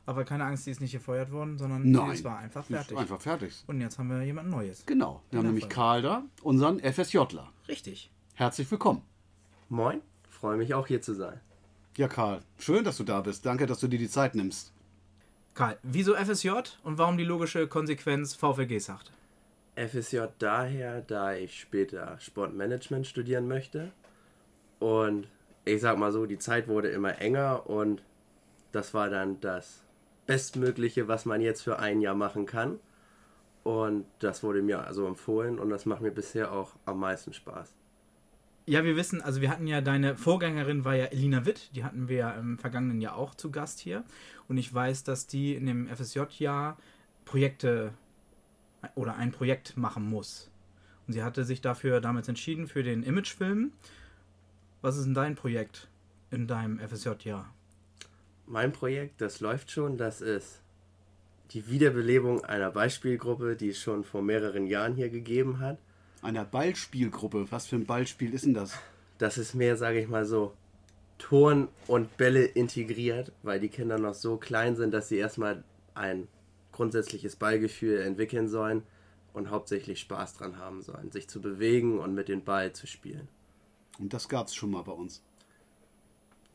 Aber 0.05 0.25
keine 0.25 0.45
Angst, 0.45 0.67
die 0.67 0.73
ist 0.73 0.83
nicht 0.83 0.93
gefeuert 0.93 1.33
worden, 1.33 1.57
sondern 1.57 1.91
Nein. 1.91 2.11
es 2.11 2.23
war 2.23 2.37
einfach 2.37 2.67
fertig. 2.67 2.99
Einfach 2.99 3.21
fertig. 3.23 3.65
Und 3.67 3.81
jetzt 3.81 3.99
haben 3.99 4.11
wir 4.11 4.23
jemand 4.23 4.51
Neues. 4.51 4.85
Genau. 4.85 5.23
Wir 5.31 5.39
haben 5.39 5.47
nämlich 5.47 5.65
voll. 5.65 5.73
Karl 5.73 6.03
da, 6.03 6.23
unseren 6.43 6.81
FSJler. 6.81 7.51
Richtig. 7.67 8.11
Herzlich 8.35 8.71
willkommen. 8.71 9.01
Moin, 9.71 10.03
freue 10.45 10.59
mich 10.59 10.75
auch 10.75 10.87
hier 10.87 11.01
zu 11.01 11.15
sein. 11.15 11.41
Ja, 11.97 12.07
Karl, 12.07 12.43
schön, 12.59 12.85
dass 12.85 12.99
du 12.99 13.05
da 13.05 13.23
bist. 13.23 13.47
Danke, 13.47 13.65
dass 13.65 13.81
du 13.81 13.89
dir 13.89 13.99
die 13.99 14.11
Zeit 14.11 14.35
nimmst. 14.35 14.75
Karl, 15.55 15.79
wieso 15.83 16.15
FSJ 16.15 16.51
und 16.83 16.99
warum 16.99 17.17
die 17.17 17.25
logische 17.25 17.67
Konsequenz 17.67 18.35
VfG 18.35 18.79
sagt? 18.79 19.11
FSJ 19.75 20.19
daher, 20.39 21.01
da 21.01 21.33
ich 21.33 21.59
später 21.59 22.19
Sportmanagement 22.21 23.07
studieren 23.07 23.49
möchte. 23.49 23.91
Und 24.81 25.29
ich 25.65 25.81
sag 25.81 25.97
mal 25.97 26.13
so, 26.13 26.27
die 26.27 26.39
Zeit 26.39 26.69
wurde 26.69 26.89
immer 26.89 27.23
enger 27.23 27.67
und 27.71 28.03
das 28.71 28.93
war 28.93 29.09
dann 29.09 29.41
das 29.41 29.83
Bestmögliche, 30.27 31.09
was 31.09 31.25
man 31.25 31.41
jetzt 31.41 31.63
für 31.63 31.79
ein 31.79 32.03
Jahr 32.03 32.15
machen 32.15 32.45
kann. 32.45 32.81
Und 33.63 34.05
das 34.19 34.43
wurde 34.43 34.61
mir 34.61 34.87
also 34.87 35.07
empfohlen 35.07 35.59
und 35.59 35.71
das 35.71 35.87
macht 35.87 36.03
mir 36.03 36.13
bisher 36.13 36.53
auch 36.53 36.73
am 36.85 37.01
meisten 37.01 37.33
Spaß. 37.33 37.75
Ja, 38.67 38.83
wir 38.83 38.97
wissen, 38.97 39.21
also 39.21 39.43
wir 39.43 39.51
hatten 39.51 39.67
ja, 39.67 39.83
deine 39.83 40.17
Vorgängerin 40.17 40.87
war 40.87 40.95
ja 40.95 41.05
Elina 41.07 41.45
Witt, 41.45 41.71
die 41.75 41.85
hatten 41.85 42.09
wir 42.09 42.17
ja 42.17 42.31
im 42.31 42.59
vergangenen 42.59 43.03
Jahr 43.03 43.17
auch 43.17 43.35
zu 43.35 43.51
Gast 43.51 43.79
hier. 43.79 44.05
Und 44.49 44.57
ich 44.57 44.73
weiß, 44.73 45.05
dass 45.05 45.27
die 45.27 45.55
in 45.55 45.67
dem 45.67 45.87
FSJ-Jahr 45.87 46.79
Projekte 47.27 47.93
oder 48.95 49.17
ein 49.17 49.33
Projekt 49.33 49.77
machen 49.77 50.09
muss. 50.09 50.51
Und 51.07 51.13
sie 51.13 51.23
hatte 51.23 51.45
sich 51.45 51.61
dafür 51.61 52.01
damals 52.01 52.29
entschieden 52.29 52.67
für 52.67 52.83
den 52.83 53.03
Imagefilm. 53.03 53.73
Was 54.81 54.97
ist 54.97 55.05
denn 55.05 55.15
dein 55.15 55.35
Projekt 55.35 55.89
in 56.31 56.47
deinem 56.47 56.79
FSJ-Jahr? 56.79 57.53
Mein 58.47 58.73
Projekt, 58.73 59.21
das 59.21 59.41
läuft 59.41 59.71
schon, 59.71 59.99
das 59.99 60.23
ist 60.23 60.63
die 61.51 61.69
Wiederbelebung 61.69 62.45
einer 62.45 62.71
Beispielgruppe, 62.71 63.57
die 63.57 63.71
es 63.71 63.79
schon 63.79 64.05
vor 64.05 64.23
mehreren 64.23 64.67
Jahren 64.67 64.95
hier 64.95 65.11
gegeben 65.11 65.61
hat. 65.61 65.79
Einer 66.25 66.47
Ballspielgruppe. 66.47 67.47
Was 67.51 67.67
für 67.67 67.77
ein 67.77 67.85
Ballspiel 67.85 68.33
ist 68.33 68.47
denn 68.47 68.55
das? 68.55 68.79
Das 69.19 69.37
ist 69.37 69.55
mehr, 69.55 69.77
sage 69.77 70.01
ich 70.01 70.09
mal 70.09 70.25
so, 70.25 70.55
Turn 71.19 71.69
und 71.87 72.17
Bälle 72.17 72.45
integriert, 72.45 73.31
weil 73.43 73.61
die 73.61 73.69
Kinder 73.69 73.99
noch 73.99 74.15
so 74.15 74.39
klein 74.39 74.75
sind, 74.75 74.93
dass 74.93 75.11
sie 75.11 75.19
erstmal 75.19 75.63
ein 75.95 76.27
grundsätzliches 76.73 77.37
Ballgefühl 77.37 78.01
entwickeln 78.01 78.49
sollen 78.49 78.85
und 79.35 79.51
hauptsächlich 79.51 80.01
Spaß 80.01 80.39
dran 80.39 80.57
haben 80.59 80.81
sollen, 80.81 81.13
sich 81.13 81.29
zu 81.29 81.43
bewegen 81.43 81.99
und 81.99 82.15
mit 82.15 82.29
dem 82.29 82.43
Ball 82.43 82.73
zu 82.73 82.87
spielen. 82.87 83.29
Und 83.99 84.15
das 84.15 84.31
gab 84.31 84.47
es 84.47 84.55
schon 84.55 84.71
mal 84.71 84.83
bei 84.83 84.93
uns. 84.93 85.23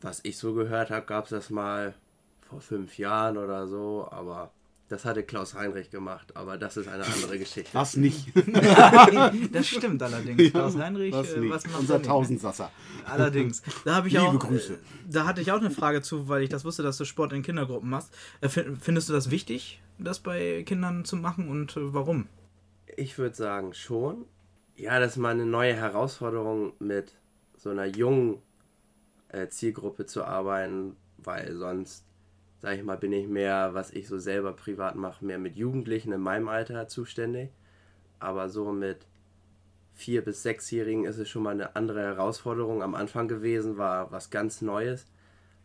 was 0.00 0.20
ich 0.24 0.36
so 0.36 0.52
gehört 0.52 0.90
habe, 0.90 1.06
gab 1.06 1.24
es 1.24 1.30
das 1.30 1.48
mal 1.48 1.94
vor 2.40 2.60
fünf 2.60 2.98
Jahren 2.98 3.38
oder 3.38 3.68
so, 3.68 4.08
aber 4.10 4.50
das 4.90 5.04
hatte 5.06 5.22
Klaus 5.22 5.54
Heinrich 5.54 5.90
gemacht, 5.90 6.36
aber 6.36 6.58
das 6.58 6.76
ist 6.76 6.88
eine 6.88 7.04
andere 7.06 7.38
Geschichte. 7.38 7.70
Was 7.72 7.96
nicht? 7.96 8.26
Das 9.52 9.66
stimmt 9.66 10.02
allerdings. 10.02 10.50
Klaus 10.50 10.76
Heinrich, 10.76 11.12
was 11.12 11.32
äh, 11.32 11.40
nicht? 11.40 11.50
was 11.50 11.66
macht 11.66 11.80
Unser 11.80 11.94
er? 11.94 12.02
Tausendsasser. 12.02 12.70
Allerdings. 13.06 13.62
Da 13.84 13.94
habe 13.96 14.08
ich 14.08 14.14
Liebe 14.14 14.26
auch. 14.26 14.38
Grüße. 14.38 14.74
Äh, 14.74 14.76
da 15.08 15.24
hatte 15.26 15.40
ich 15.40 15.50
auch 15.52 15.58
eine 15.60 15.70
Frage 15.70 16.02
zu, 16.02 16.28
weil 16.28 16.42
ich 16.42 16.48
das 16.50 16.64
wusste, 16.64 16.82
dass 16.82 16.96
du 16.98 17.04
Sport 17.04 17.32
in 17.32 17.42
Kindergruppen 17.42 17.88
machst. 17.88 18.12
Äh, 18.40 18.48
fin- 18.48 18.76
findest 18.76 19.08
du 19.08 19.12
das 19.14 19.30
wichtig, 19.30 19.80
das 19.98 20.20
bei 20.20 20.62
Kindern 20.64 21.04
zu 21.04 21.16
machen 21.16 21.48
und 21.48 21.76
äh, 21.76 21.94
warum? 21.94 22.26
Ich 22.96 23.16
würde 23.18 23.34
sagen 23.36 23.72
schon. 23.74 24.26
Ja, 24.76 24.98
das 24.98 25.12
ist 25.12 25.16
mal 25.18 25.30
eine 25.30 25.46
neue 25.46 25.74
Herausforderung, 25.74 26.72
mit 26.78 27.12
so 27.56 27.70
einer 27.70 27.86
jungen 27.86 28.38
Zielgruppe 29.50 30.06
zu 30.06 30.24
arbeiten, 30.24 30.96
weil 31.18 31.54
sonst, 31.56 32.04
sag 32.60 32.76
ich 32.76 32.84
mal, 32.84 32.96
bin 32.96 33.12
ich 33.12 33.26
mehr, 33.26 33.74
was 33.74 33.90
ich 33.90 34.06
so 34.06 34.18
selber 34.18 34.52
privat 34.52 34.94
mache, 34.94 35.24
mehr 35.24 35.38
mit 35.38 35.56
Jugendlichen 35.56 36.12
in 36.12 36.20
meinem 36.20 36.48
Alter 36.48 36.88
zuständig. 36.88 37.50
Aber 38.18 38.48
so 38.48 38.70
mit 38.72 39.06
vier 39.94 40.22
bis 40.22 40.42
sechsjährigen 40.42 41.04
ist 41.04 41.18
es 41.18 41.28
schon 41.28 41.42
mal 41.42 41.50
eine 41.50 41.74
andere 41.74 42.02
Herausforderung. 42.02 42.82
Am 42.82 42.94
Anfang 42.94 43.28
gewesen 43.28 43.78
war 43.78 44.12
was 44.12 44.30
ganz 44.30 44.60
Neues, 44.60 45.06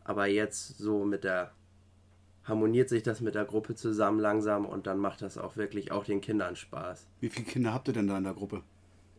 aber 0.04 0.28
jetzt 0.28 0.78
so 0.78 1.06
mit 1.06 1.24
der 1.24 1.52
harmoniert 2.46 2.90
sich 2.90 3.04
das 3.04 3.22
mit 3.22 3.36
der 3.36 3.46
Gruppe 3.46 3.76
zusammen 3.76 4.20
langsam 4.20 4.66
und 4.66 4.88
dann 4.88 5.00
macht 5.00 5.22
das 5.22 5.38
auch 5.38 5.58
wirklich 5.58 5.92
auch 5.92 6.06
den 6.06 6.22
Kindern 6.22 6.56
Spaß. 6.56 7.08
Wie 7.20 7.30
viele 7.30 7.48
Kinder 7.48 7.74
habt 7.74 7.88
ihr 7.88 7.94
denn 7.94 8.08
da 8.08 8.18
in 8.18 8.24
der 8.24 8.34
Gruppe? 8.34 8.62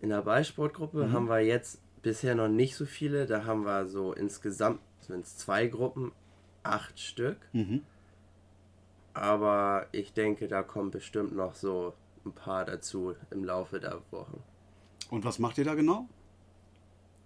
In 0.01 0.11
der 0.11 0.23
Ballsportgruppe 0.23 1.11
haben 1.11 1.29
wir 1.29 1.41
jetzt 1.41 1.81
bisher 2.03 2.35
noch 2.35 2.49
nicht 2.49 2.77
so 2.77 2.85
viele. 2.85 3.27
Da 3.27 3.45
haben 3.45 3.65
wir 3.65 3.87
so 3.87 4.13
insgesamt, 4.13 4.81
sind 5.01 5.25
es 5.25 5.37
zwei 5.39 5.67
Gruppen, 5.67 6.13
acht 6.73 6.99
Stück. 7.01 7.37
Mhm. 7.53 7.83
Aber 9.15 9.87
ich 9.93 10.13
denke, 10.13 10.47
da 10.49 10.63
kommen 10.63 10.91
bestimmt 10.91 11.35
noch 11.35 11.55
so 11.55 11.95
ein 12.25 12.33
paar 12.33 12.65
dazu 12.65 13.15
im 13.31 13.45
Laufe 13.45 13.81
der 13.81 14.01
Wochen. 14.11 14.43
Und 15.11 15.25
was 15.25 15.39
macht 15.39 15.59
ihr 15.59 15.65
da 15.65 15.75
genau? 15.75 16.09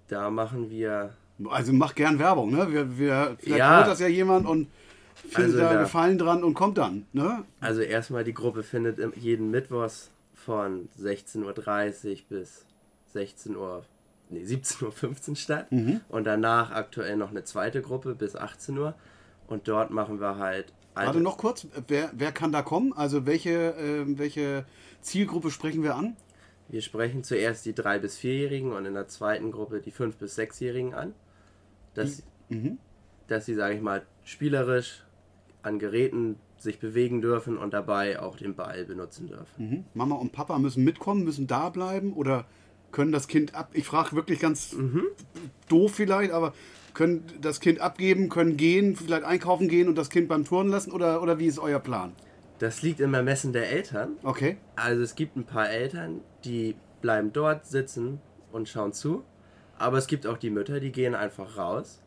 Da 0.09 0.30
machen 0.30 0.70
wir, 0.70 1.14
Also 1.49 1.73
mach 1.73 1.94
gern 1.94 2.18
Werbung, 2.18 2.50
ne? 2.50 2.70
Wir, 2.70 2.99
wir, 2.99 3.37
vielleicht 3.38 3.59
Ja. 3.59 3.76
hört 3.78 3.88
das 3.88 4.00
ja 4.00 4.09
jemand 4.09 4.47
und 4.47 4.68
findet 5.14 5.54
Also 5.54 5.59
da 5.59 5.80
Gefallen 5.80 6.18
dran 6.18 6.44
und 6.44 6.54
kommt 6.54 6.78
dann, 6.78 7.06
ne? 7.12 7.44
also 7.61 7.80
erstmal 7.80 8.25
die 8.25 8.35
Gruppe 8.35 8.62
findet 8.62 8.99
jeden 9.16 9.50
Mittwochs 9.50 10.11
von 10.35 10.88
16.30 11.00 11.44
Uhr 12.11 12.18
bis 12.28 12.64
16 13.12 13.56
Uhr, 13.56 13.85
nee, 14.30 14.42
17.15 14.42 15.30
Uhr 15.30 15.37
statt. 15.37 15.66
Und 16.09 16.25
danach 16.25 16.70
aktuell 16.70 17.16
noch 17.16 17.30
eine 17.30 17.44
zweite 17.44 17.82
Gruppe 17.82 18.14
bis 18.14 18.37
18 18.37 18.78
Uhr. 18.78 18.94
Und 19.50 19.69
dort 19.69 19.90
machen 19.90 20.21
wir 20.21 20.38
halt 20.38 20.73
Warte 20.95 21.21
noch 21.21 21.38
kurz, 21.38 21.66
wer, 21.88 22.11
wer 22.14 22.33
kann 22.33 22.52
da 22.52 22.62
kommen? 22.62 22.92
Also 22.92 23.26
welche, 23.26 23.75
äh, 23.75 24.19
welche 24.19 24.64
Zielgruppe 25.00 25.50
sprechen 25.50 25.83
wir 25.83 25.95
an? 25.95 26.16
Wir 26.69 26.83
sprechen 26.83 27.25
zuerst 27.25 27.66
die 27.66 27.73
3- 27.73 27.99
bis 27.99 28.19
4-Jährigen 28.19 28.73
und 28.73 28.85
in 28.87 28.95
der 28.95 29.09
zweiten 29.09 29.50
Gruppe 29.50 29.80
die 29.80 29.92
5- 29.92 30.19
bis 30.19 30.38
6-Jährigen 30.38 30.95
an. 30.95 31.14
Dass, 31.95 32.23
dass 33.26 33.47
sie, 33.47 33.54
sage 33.54 33.75
ich 33.75 33.80
mal, 33.80 34.07
spielerisch 34.25 35.04
an 35.62 35.78
Geräten 35.78 36.37
sich 36.59 36.78
bewegen 36.78 37.21
dürfen 37.21 37.59
und 37.59 37.73
dabei 37.73 38.21
auch 38.21 38.37
den 38.37 38.54
Ball 38.54 38.85
benutzen 38.85 39.26
dürfen. 39.26 39.47
Mhm. 39.57 39.85
Mama 39.95 40.14
und 40.16 40.33
Papa 40.33 40.59
müssen 40.59 40.85
mitkommen, 40.85 41.25
müssen 41.25 41.47
da 41.47 41.71
bleiben 41.71 42.12
oder 42.12 42.45
können 42.92 43.12
das 43.12 43.26
Kind 43.26 43.54
ab. 43.54 43.71
Ich 43.73 43.87
frage 43.87 44.14
wirklich 44.14 44.38
ganz 44.40 44.76
doof 45.69 45.92
vielleicht, 45.95 46.33
aber 46.33 46.52
können 46.94 47.25
das 47.40 47.61
Kind 47.61 47.80
abgeben, 47.80 48.28
können 48.28 48.56
gehen, 48.56 48.97
vielleicht 48.97 49.25
einkaufen 49.25 49.68
gehen 49.68 49.88
und 49.88 49.97
das 49.97 50.11
Kind 50.11 50.28
beim 50.28 50.44
Turnen 50.44 50.70
lassen 50.70 50.92
oder, 50.92 51.23
oder 51.23 51.38
wie 51.38 51.47
ist 51.47 51.59
euer 51.59 51.78
Plan? 51.78 52.12
Das 52.59 52.82
liegt 52.82 53.00
im 53.00 53.14
Ermessen 53.14 53.52
der 53.52 53.70
Eltern. 53.70 54.16
Okay. 54.23 54.59
Also 54.76 55.02
es 55.02 55.14
gibt 55.14 55.37
ein 55.37 55.44
paar 55.44 55.70
Eltern, 55.70 56.20
die 56.44 56.76
bleiben 57.00 57.32
dort 57.32 57.66
sitzen 57.66 58.20
und 58.52 58.68
schauen 58.68 58.92
zu. 58.92 59.25
Aber 59.78 59.97
es 59.97 60.06
gibt 60.06 60.26
auch 60.26 60.37
die 60.37 60.50
Mütter, 60.50 60.78
die 60.78 60.92
gehen 60.92 61.14
einfach 61.14 61.56
raus 61.56 62.02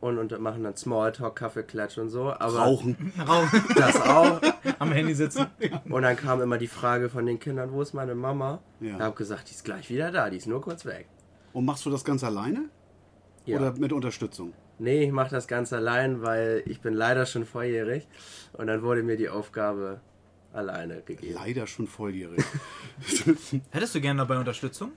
und, 0.00 0.18
und 0.18 0.40
machen 0.40 0.62
dann 0.62 0.76
Smalltalk, 0.76 1.36
Kaffeeklatsch 1.36 1.98
und 1.98 2.08
so. 2.08 2.30
Aber 2.30 2.58
Rauchen. 2.58 3.12
das 3.76 4.00
auch. 4.00 4.40
Am 4.78 4.92
Handy 4.92 5.14
sitzen. 5.14 5.46
Und 5.88 6.02
dann 6.02 6.16
kam 6.16 6.40
immer 6.40 6.58
die 6.58 6.66
Frage 6.66 7.08
von 7.08 7.26
den 7.26 7.38
Kindern, 7.38 7.72
wo 7.72 7.82
ist 7.82 7.94
meine 7.94 8.14
Mama? 8.14 8.60
Ja. 8.80 8.96
Ich 8.96 9.00
habe 9.00 9.14
gesagt, 9.14 9.50
die 9.50 9.54
ist 9.54 9.64
gleich 9.64 9.90
wieder 9.90 10.10
da, 10.10 10.30
die 10.30 10.36
ist 10.36 10.46
nur 10.46 10.60
kurz 10.60 10.84
weg. 10.84 11.06
Und 11.52 11.64
machst 11.64 11.86
du 11.86 11.90
das 11.90 12.04
ganz 12.04 12.24
alleine 12.24 12.68
Ja. 13.46 13.58
oder 13.58 13.72
mit 13.78 13.92
Unterstützung? 13.92 14.52
Nee, 14.78 15.04
ich 15.04 15.12
mache 15.12 15.30
das 15.30 15.46
ganz 15.46 15.72
allein, 15.72 16.22
weil 16.22 16.62
ich 16.66 16.80
bin 16.80 16.94
leider 16.94 17.26
schon 17.26 17.44
volljährig 17.44 18.08
und 18.54 18.66
dann 18.66 18.82
wurde 18.82 19.02
mir 19.02 19.16
die 19.16 19.28
Aufgabe 19.28 20.00
alleine 20.52 21.02
gegeben. 21.02 21.34
Leider 21.34 21.66
schon 21.66 21.86
volljährig. 21.86 22.42
Hättest 23.70 23.94
du 23.94 24.00
gerne 24.00 24.18
dabei 24.18 24.38
Unterstützung? 24.38 24.92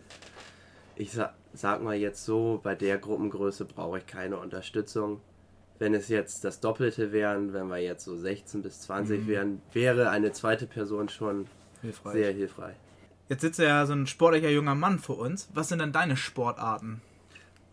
Ich 0.96 1.12
sa 1.12 1.34
sag 1.54 1.82
mal 1.82 1.96
jetzt 1.96 2.26
so, 2.26 2.60
bei 2.64 2.76
der 2.76 2.98
Gruppengröße 2.98 3.66
brauche 3.66 4.00
ich 4.00 4.06
keine 4.06 4.38
Unterstützung. 4.38 5.22
Wenn 5.80 5.94
es 5.94 6.08
jetzt 6.08 6.44
das 6.44 6.60
Doppelte 6.60 7.12
wären, 7.12 7.54
wenn 7.54 7.68
wir 7.68 7.78
jetzt 7.78 8.04
so 8.04 8.16
16 8.16 8.64
bis 8.64 8.82
20 8.82 9.28
wären, 9.28 9.62
wäre 9.74 10.10
eine 10.10 10.32
zweite 10.32 10.66
Person 10.66 11.10
schon 11.10 11.48
Hilfreich. 11.82 12.14
sehr 12.14 12.32
hilfreich. 12.32 12.76
Jetzt 13.30 13.42
sitzt 13.42 13.60
ja 13.60 13.86
so 13.86 13.94
ein 13.94 14.08
sportlicher 14.08 14.50
junger 14.50 14.74
Mann 14.74 15.00
vor 15.00 15.20
uns. 15.20 15.50
Was 15.54 15.70
sind 15.70 15.80
denn 15.80 15.92
deine 15.92 16.18
Sportarten? 16.18 17.02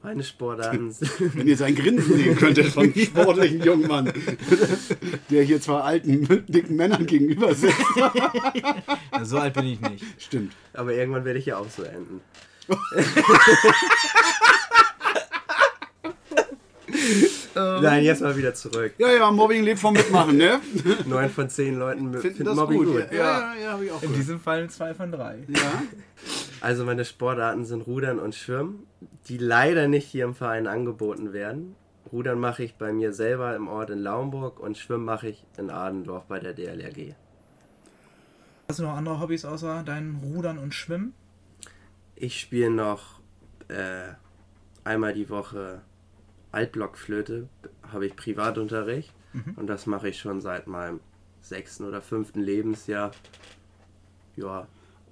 Meine 0.04 0.22
Sportarten 0.22 0.92
sind 0.92 1.10
Wenn 1.34 1.46
ihr 1.48 1.56
sein 1.56 1.74
Grinsen 1.74 2.16
sehen 2.16 2.36
könntet 2.36 2.66
von 2.66 2.82
einem 2.84 2.94
sportlichen 2.94 3.62
jungen 3.62 3.88
Mann, 3.88 4.12
der 5.30 5.42
hier 5.44 5.62
zwei 5.62 5.80
alten, 5.80 6.44
dicken 6.46 6.76
Männern 6.76 7.06
gegenüber 7.06 7.54
sitzt. 7.54 7.74
Ja, 7.96 9.24
so 9.24 9.38
alt 9.38 9.54
bin 9.54 9.66
ich 9.66 9.80
nicht. 9.80 10.04
Stimmt. 10.18 10.52
Aber 10.74 10.92
irgendwann 10.92 11.24
werde 11.24 11.38
ich 11.38 11.46
ja 11.46 11.56
auch 11.56 11.70
so 11.70 11.82
enden. 11.84 12.20
Nein, 17.54 18.04
jetzt 18.04 18.20
mal 18.20 18.36
wieder 18.36 18.54
zurück. 18.54 18.94
Ja, 18.98 19.10
ja, 19.12 19.30
Mobbing 19.30 19.62
lebt 19.62 19.80
vom 19.80 19.94
Mitmachen, 19.94 20.36
ne? 20.36 20.60
Neun 21.06 21.30
von 21.30 21.48
zehn 21.48 21.78
Leuten 21.78 22.12
Finden 22.12 22.20
finden 22.20 22.44
das 22.44 22.56
Mobbing 22.56 22.78
gut. 22.84 22.86
gut. 22.88 23.06
Ja, 23.12 23.16
ja, 23.18 23.54
ja, 23.62 23.72
hab 23.72 23.82
ich 23.82 23.90
auch 23.90 24.02
In 24.02 24.08
gehört. 24.08 24.18
diesem 24.18 24.40
Fall 24.40 24.68
zwei 24.70 24.92
von 24.94 25.10
drei. 25.12 25.38
Ja. 25.48 25.82
Also 26.64 26.86
meine 26.86 27.04
Sportarten 27.04 27.66
sind 27.66 27.86
Rudern 27.86 28.18
und 28.18 28.34
Schwimmen, 28.34 28.86
die 29.28 29.36
leider 29.36 29.86
nicht 29.86 30.06
hier 30.06 30.24
im 30.24 30.34
Verein 30.34 30.66
angeboten 30.66 31.34
werden. 31.34 31.76
Rudern 32.10 32.40
mache 32.40 32.64
ich 32.64 32.76
bei 32.76 32.90
mir 32.90 33.12
selber 33.12 33.54
im 33.54 33.68
Ort 33.68 33.90
in 33.90 33.98
Laumburg 33.98 34.60
und 34.60 34.78
Schwimmen 34.78 35.04
mache 35.04 35.28
ich 35.28 35.44
in 35.58 35.68
Adendorf 35.68 36.24
bei 36.24 36.40
der 36.40 36.54
DLRG. 36.54 37.12
Hast 38.66 38.78
du 38.78 38.84
noch 38.84 38.96
andere 38.96 39.20
Hobbys 39.20 39.44
außer 39.44 39.82
deinen 39.82 40.16
Rudern 40.24 40.56
und 40.56 40.72
Schwimmen? 40.72 41.12
Ich 42.16 42.40
spiele 42.40 42.70
noch 42.70 43.20
äh, 43.68 44.14
einmal 44.84 45.12
die 45.12 45.28
Woche 45.28 45.82
Altblockflöte, 46.50 47.46
habe 47.92 48.06
ich 48.06 48.16
Privatunterricht 48.16 49.12
und 49.56 49.66
das 49.66 49.84
mache 49.84 50.08
ich 50.08 50.18
schon 50.18 50.40
seit 50.40 50.66
meinem 50.66 51.00
sechsten 51.42 51.84
oder 51.84 52.00
fünften 52.00 52.40
Lebensjahr. 52.40 53.10
Ja, 54.36 54.66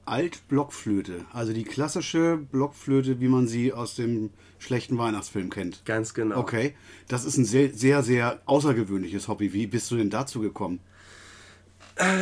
Altblockflöte, 0.04 1.24
also 1.32 1.52
die 1.52 1.64
klassische 1.64 2.36
Blockflöte, 2.36 3.20
wie 3.20 3.28
man 3.28 3.46
sie 3.46 3.72
aus 3.72 3.94
dem 3.94 4.30
schlechten 4.58 4.98
Weihnachtsfilm 4.98 5.50
kennt. 5.50 5.84
ganz 5.84 6.14
genau. 6.14 6.38
Okay, 6.38 6.74
das 7.08 7.24
ist 7.24 7.36
ein 7.36 7.44
sehr, 7.44 7.72
sehr, 7.72 8.02
sehr 8.02 8.40
außergewöhnliches 8.46 9.28
Hobby. 9.28 9.52
Wie 9.52 9.66
bist 9.66 9.90
du 9.90 9.96
denn 9.96 10.10
dazu 10.10 10.40
gekommen? 10.40 10.80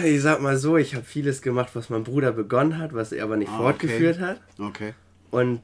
Ich 0.04 0.20
sag 0.22 0.40
mal 0.42 0.56
so, 0.58 0.76
ich 0.76 0.94
habe 0.94 1.04
vieles 1.04 1.42
gemacht, 1.42 1.70
was 1.74 1.90
mein 1.90 2.02
Bruder 2.04 2.32
begonnen 2.32 2.78
hat, 2.78 2.92
was 2.92 3.12
er 3.12 3.24
aber 3.24 3.36
nicht 3.36 3.50
Ah, 3.52 3.58
fortgeführt 3.58 4.16
okay. 4.16 4.24
hat. 4.26 4.40
Okay. 4.58 4.94
Und 5.30 5.60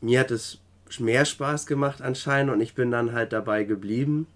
mir 0.00 0.20
hat 0.20 0.30
es 0.30 0.60
mehr 0.98 1.24
Spaß 1.24 1.66
gemacht 1.66 2.00
anscheinend 2.00 2.52
und 2.52 2.60
ich 2.60 2.74
bin 2.74 2.90
dann 2.90 3.12
halt 3.12 3.32
dabei 3.32 3.64
geblieben. 3.64 4.26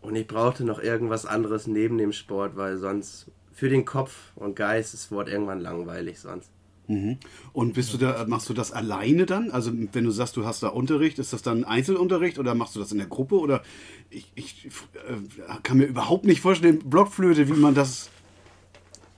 Und 0.00 0.14
ich 0.16 0.26
brauchte 0.26 0.64
noch 0.64 0.78
irgendwas 0.80 1.26
anderes 1.26 1.66
neben 1.66 1.98
dem 1.98 2.12
Sport, 2.12 2.56
weil 2.56 2.76
sonst 2.78 3.26
für 3.52 3.68
den 3.68 3.84
Kopf 3.84 4.16
und 4.36 4.54
Geist 4.56 4.94
ist 4.94 5.04
das 5.04 5.10
Wort 5.12 5.28
irgendwann 5.28 5.60
langweilig 5.60 6.20
sonst. 6.20 6.50
Mhm. 6.88 7.18
Und 7.52 7.74
bist 7.74 7.92
du 7.92 7.98
da, 7.98 8.24
machst 8.26 8.48
du 8.48 8.54
das 8.54 8.72
alleine 8.72 9.26
dann? 9.26 9.50
Also 9.50 9.72
wenn 9.92 10.04
du 10.04 10.10
sagst, 10.10 10.36
du 10.36 10.44
hast 10.44 10.62
da 10.62 10.68
Unterricht, 10.68 11.18
ist 11.18 11.32
das 11.32 11.42
dann 11.42 11.64
Einzelunterricht 11.64 12.38
oder 12.38 12.54
machst 12.54 12.76
du 12.76 12.80
das 12.80 12.92
in 12.92 12.98
der 12.98 13.06
Gruppe? 13.06 13.38
Oder 13.38 13.62
ich, 14.10 14.30
ich 14.34 14.66
äh, 14.66 15.60
kann 15.62 15.78
mir 15.78 15.86
überhaupt 15.86 16.24
nicht 16.24 16.40
vorstellen, 16.40 16.78
Blockflöte, 16.78 17.48
wie 17.48 17.58
man 17.58 17.74
das. 17.74 18.10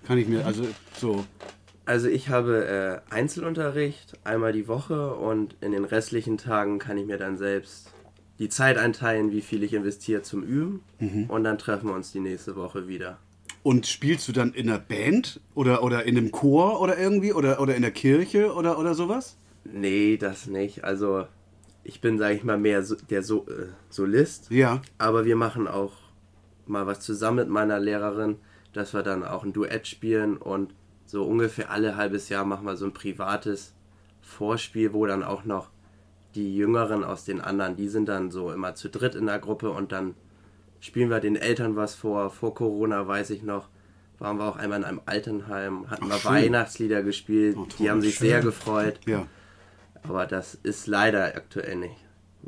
Kann 0.04 0.18
ich 0.18 0.28
mir, 0.28 0.46
also 0.46 0.66
so. 0.96 1.24
Also 1.84 2.08
ich 2.08 2.28
habe 2.28 3.02
äh, 3.10 3.14
Einzelunterricht 3.14 4.18
einmal 4.24 4.52
die 4.52 4.68
Woche 4.68 5.14
und 5.14 5.56
in 5.60 5.72
den 5.72 5.84
restlichen 5.84 6.38
Tagen 6.38 6.78
kann 6.78 6.98
ich 6.98 7.06
mir 7.06 7.18
dann 7.18 7.36
selbst 7.36 7.92
die 8.38 8.48
Zeit 8.48 8.78
einteilen, 8.78 9.32
wie 9.32 9.40
viel 9.40 9.62
ich 9.62 9.74
investiere 9.74 10.22
zum 10.22 10.42
Üben. 10.42 10.82
Und 11.28 11.44
dann 11.44 11.58
treffen 11.58 11.88
wir 11.88 11.94
uns 11.94 12.12
die 12.12 12.20
nächste 12.20 12.56
Woche 12.56 12.88
wieder. 12.88 13.18
Und 13.62 13.86
spielst 13.86 14.28
du 14.28 14.32
dann 14.32 14.52
in 14.52 14.68
einer 14.68 14.78
Band 14.78 15.40
oder, 15.54 15.82
oder 15.82 16.04
in 16.04 16.16
einem 16.16 16.30
Chor 16.30 16.80
oder 16.80 16.98
irgendwie 16.98 17.32
oder, 17.32 17.60
oder 17.60 17.74
in 17.74 17.82
der 17.82 17.90
Kirche 17.90 18.54
oder, 18.54 18.78
oder 18.78 18.94
sowas? 18.94 19.36
Nee, 19.64 20.16
das 20.16 20.46
nicht. 20.46 20.84
Also 20.84 21.26
ich 21.84 22.00
bin, 22.00 22.18
sage 22.18 22.34
ich 22.34 22.44
mal, 22.44 22.58
mehr 22.58 22.82
so, 22.82 22.96
der 23.10 23.22
so 23.22 23.46
äh, 23.48 23.68
Solist. 23.90 24.50
Ja. 24.50 24.82
Aber 24.98 25.24
wir 25.24 25.36
machen 25.36 25.66
auch 25.66 25.92
mal 26.66 26.86
was 26.86 27.00
zusammen 27.00 27.36
mit 27.36 27.48
meiner 27.48 27.80
Lehrerin, 27.80 28.36
dass 28.72 28.94
wir 28.94 29.02
dann 29.02 29.24
auch 29.24 29.42
ein 29.42 29.52
Duett 29.52 29.86
spielen 29.86 30.36
und 30.36 30.74
so 31.06 31.24
ungefähr 31.24 31.70
alle 31.70 31.96
halbes 31.96 32.28
Jahr 32.28 32.44
machen 32.44 32.66
wir 32.66 32.76
so 32.76 32.84
ein 32.84 32.92
privates 32.92 33.72
Vorspiel, 34.20 34.92
wo 34.92 35.06
dann 35.06 35.22
auch 35.22 35.44
noch 35.44 35.70
die 36.34 36.54
Jüngeren 36.54 37.02
aus 37.02 37.24
den 37.24 37.40
anderen, 37.40 37.76
die 37.76 37.88
sind 37.88 38.08
dann 38.08 38.30
so 38.30 38.52
immer 38.52 38.74
zu 38.74 38.90
dritt 38.90 39.14
in 39.14 39.26
der 39.26 39.38
Gruppe 39.38 39.70
und 39.70 39.90
dann 39.92 40.14
spielen 40.80 41.10
wir 41.10 41.20
den 41.20 41.36
Eltern 41.36 41.76
was 41.76 41.94
vor. 41.94 42.30
Vor 42.30 42.54
Corona 42.54 43.06
weiß 43.06 43.30
ich 43.30 43.42
noch, 43.42 43.68
waren 44.18 44.38
wir 44.38 44.44
auch 44.48 44.56
einmal 44.56 44.78
in 44.80 44.84
einem 44.84 45.00
Altenheim, 45.06 45.88
hatten 45.90 46.08
Ach, 46.10 46.24
wir. 46.24 46.30
Weihnachtslieder 46.30 47.02
gespielt, 47.02 47.56
Oh, 47.58 47.66
die 47.78 47.90
haben 47.90 48.00
sich 48.00 48.16
schön. 48.16 48.28
sehr 48.28 48.40
gefreut. 48.40 49.00
Ja. 49.06 49.26
Aber 50.02 50.26
das 50.26 50.54
ist 50.54 50.86
leider 50.86 51.24
aktuell 51.36 51.76
nicht. 51.76 51.96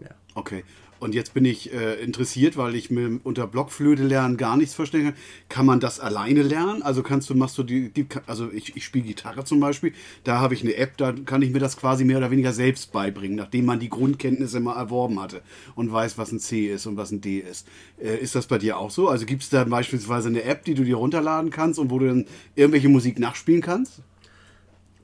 Ja. 0.01 0.09
Okay. 0.35 0.65
Und 1.01 1.15
jetzt 1.15 1.33
bin 1.33 1.47
ich 1.47 1.73
äh, 1.73 1.95
interessiert, 1.95 2.59
weil 2.59 2.75
ich 2.75 2.91
mir 2.91 3.21
unter 3.25 3.47
Blockflöte 3.47 4.03
lernen 4.03 4.37
gar 4.37 4.59
nichts 4.59 4.75
verstehen 4.75 5.05
kann. 5.05 5.15
Kann 5.49 5.65
man 5.65 5.81
das 5.81 5.99
alleine 5.99 6.43
lernen? 6.43 6.83
Also 6.83 7.03
kannst 7.03 7.31
du, 7.31 7.35
machst 7.35 7.57
du 7.57 7.63
die, 7.63 7.89
die 7.89 8.07
also 8.27 8.53
ich, 8.53 8.77
ich 8.77 8.85
spiele 8.85 9.07
Gitarre 9.07 9.45
zum 9.45 9.61
Beispiel, 9.61 9.95
da 10.25 10.41
habe 10.41 10.53
ich 10.53 10.63
eine 10.63 10.77
App, 10.77 10.99
da 10.99 11.13
kann 11.13 11.41
ich 11.41 11.53
mir 11.53 11.59
das 11.59 11.79
quasi 11.79 12.05
mehr 12.05 12.19
oder 12.19 12.31
weniger 12.31 12.53
selbst 12.53 12.93
beibringen, 12.93 13.35
nachdem 13.35 13.65
man 13.65 13.81
die 13.81 13.89
Grundkenntnisse 13.89 14.61
mal 14.61 14.77
erworben 14.77 15.19
hatte 15.21 15.41
und 15.75 15.91
weiß, 15.91 16.19
was 16.19 16.33
ein 16.33 16.39
C 16.39 16.67
ist 16.67 16.85
und 16.85 16.99
was 16.99 17.11
ein 17.13 17.23
D 17.23 17.39
ist. 17.39 17.67
Äh, 17.99 18.19
ist 18.19 18.35
das 18.35 18.47
bei 18.47 18.59
dir 18.59 18.77
auch 18.77 18.91
so? 18.91 19.09
Also 19.09 19.25
gibt 19.25 19.43
es 19.43 19.49
da 19.49 19.65
beispielsweise 19.65 20.29
eine 20.29 20.43
App, 20.43 20.67
die 20.67 20.75
du 20.75 20.85
dir 20.85 20.97
runterladen 20.97 21.51
kannst 21.51 21.79
und 21.79 21.91
wo 21.91 21.99
du 21.99 22.09
dann 22.09 22.27
irgendwelche 22.57 22.91
Musik 22.91 23.19
nachspielen 23.19 23.63
kannst? 23.63 24.03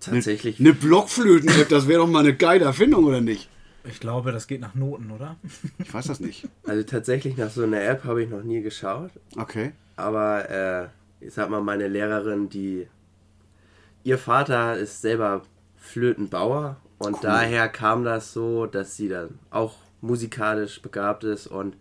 Tatsächlich. 0.00 0.60
Eine 0.60 0.74
Blockflöten-App, 0.74 1.70
das 1.70 1.88
wäre 1.88 2.00
doch 2.00 2.08
mal 2.08 2.20
eine 2.20 2.36
geile 2.36 2.66
Erfindung, 2.66 3.04
oder 3.04 3.22
nicht? 3.22 3.48
Ich 3.88 4.00
glaube, 4.00 4.32
das 4.32 4.46
geht 4.46 4.60
nach 4.60 4.74
Noten, 4.74 5.10
oder? 5.10 5.36
Ich 5.78 5.92
weiß 5.92 6.06
das 6.06 6.20
nicht. 6.20 6.48
Also 6.64 6.82
tatsächlich 6.82 7.36
nach 7.36 7.50
so 7.50 7.62
einer 7.62 7.82
App 7.82 8.04
habe 8.04 8.22
ich 8.22 8.30
noch 8.30 8.42
nie 8.42 8.62
geschaut. 8.62 9.10
Okay. 9.36 9.72
Aber 9.96 10.50
äh, 10.50 10.88
ich 11.24 11.34
sag 11.34 11.50
mal, 11.50 11.62
meine 11.62 11.88
Lehrerin, 11.88 12.48
die. 12.48 12.88
Ihr 14.04 14.18
Vater 14.18 14.76
ist 14.76 15.00
selber 15.00 15.42
Flötenbauer 15.76 16.76
und 16.98 17.24
daher 17.24 17.68
kam 17.68 18.04
das 18.04 18.32
so, 18.32 18.66
dass 18.66 18.96
sie 18.96 19.08
dann 19.08 19.38
auch 19.50 19.74
musikalisch 20.00 20.80
begabt 20.80 21.24
ist 21.24 21.46
und 21.48 21.76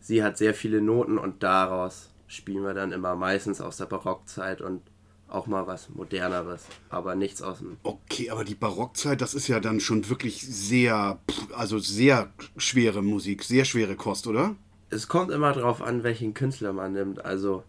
sie 0.00 0.22
hat 0.22 0.38
sehr 0.38 0.54
viele 0.54 0.80
Noten 0.80 1.18
und 1.18 1.42
daraus 1.42 2.10
spielen 2.26 2.64
wir 2.64 2.74
dann 2.74 2.92
immer 2.92 3.16
meistens 3.16 3.60
aus 3.60 3.76
der 3.76 3.86
Barockzeit 3.86 4.60
und 4.60 4.82
auch 5.28 5.46
mal 5.46 5.66
was 5.66 5.90
moderneres, 5.90 6.64
aber 6.88 7.14
nichts 7.14 7.42
aus 7.42 7.58
dem. 7.58 7.76
Okay, 7.82 8.30
aber 8.30 8.44
die 8.44 8.54
Barockzeit, 8.54 9.20
das 9.20 9.34
ist 9.34 9.48
ja 9.48 9.60
dann 9.60 9.80
schon 9.80 10.08
wirklich 10.08 10.40
sehr, 10.42 11.18
also 11.54 11.78
sehr 11.78 12.32
schwere 12.56 13.02
Musik, 13.02 13.44
sehr 13.44 13.64
schwere 13.64 13.96
Kost, 13.96 14.26
oder? 14.26 14.56
Es 14.90 15.06
kommt 15.06 15.30
immer 15.30 15.52
drauf 15.52 15.82
an, 15.82 16.02
welchen 16.02 16.32
Künstler 16.34 16.72
man 16.72 16.92
nimmt. 16.94 17.24
Also, 17.24 17.62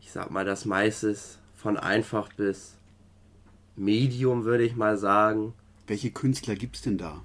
ich 0.00 0.12
sag 0.12 0.30
mal, 0.30 0.44
das 0.44 0.66
meiste 0.66 1.08
ist 1.08 1.38
von 1.54 1.76
einfach 1.78 2.32
bis 2.34 2.76
Medium, 3.76 4.44
würde 4.44 4.64
ich 4.64 4.76
mal 4.76 4.98
sagen. 4.98 5.54
Welche 5.86 6.10
Künstler 6.10 6.54
gibt's 6.54 6.82
denn 6.82 6.98
da? 6.98 7.22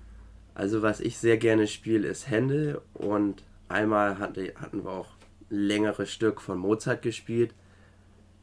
Also 0.54 0.82
was 0.82 1.00
ich 1.00 1.18
sehr 1.18 1.38
gerne 1.38 1.68
spiele, 1.68 2.08
ist 2.08 2.30
Händel 2.30 2.82
und 2.94 3.44
einmal 3.70 4.20
hatte, 4.20 4.54
hatten 4.56 4.84
wir 4.84 4.92
auch 4.92 5.08
ein 5.50 5.58
längeres 5.58 6.12
Stück 6.12 6.42
von 6.42 6.58
Mozart 6.58 7.02
gespielt. 7.02 7.54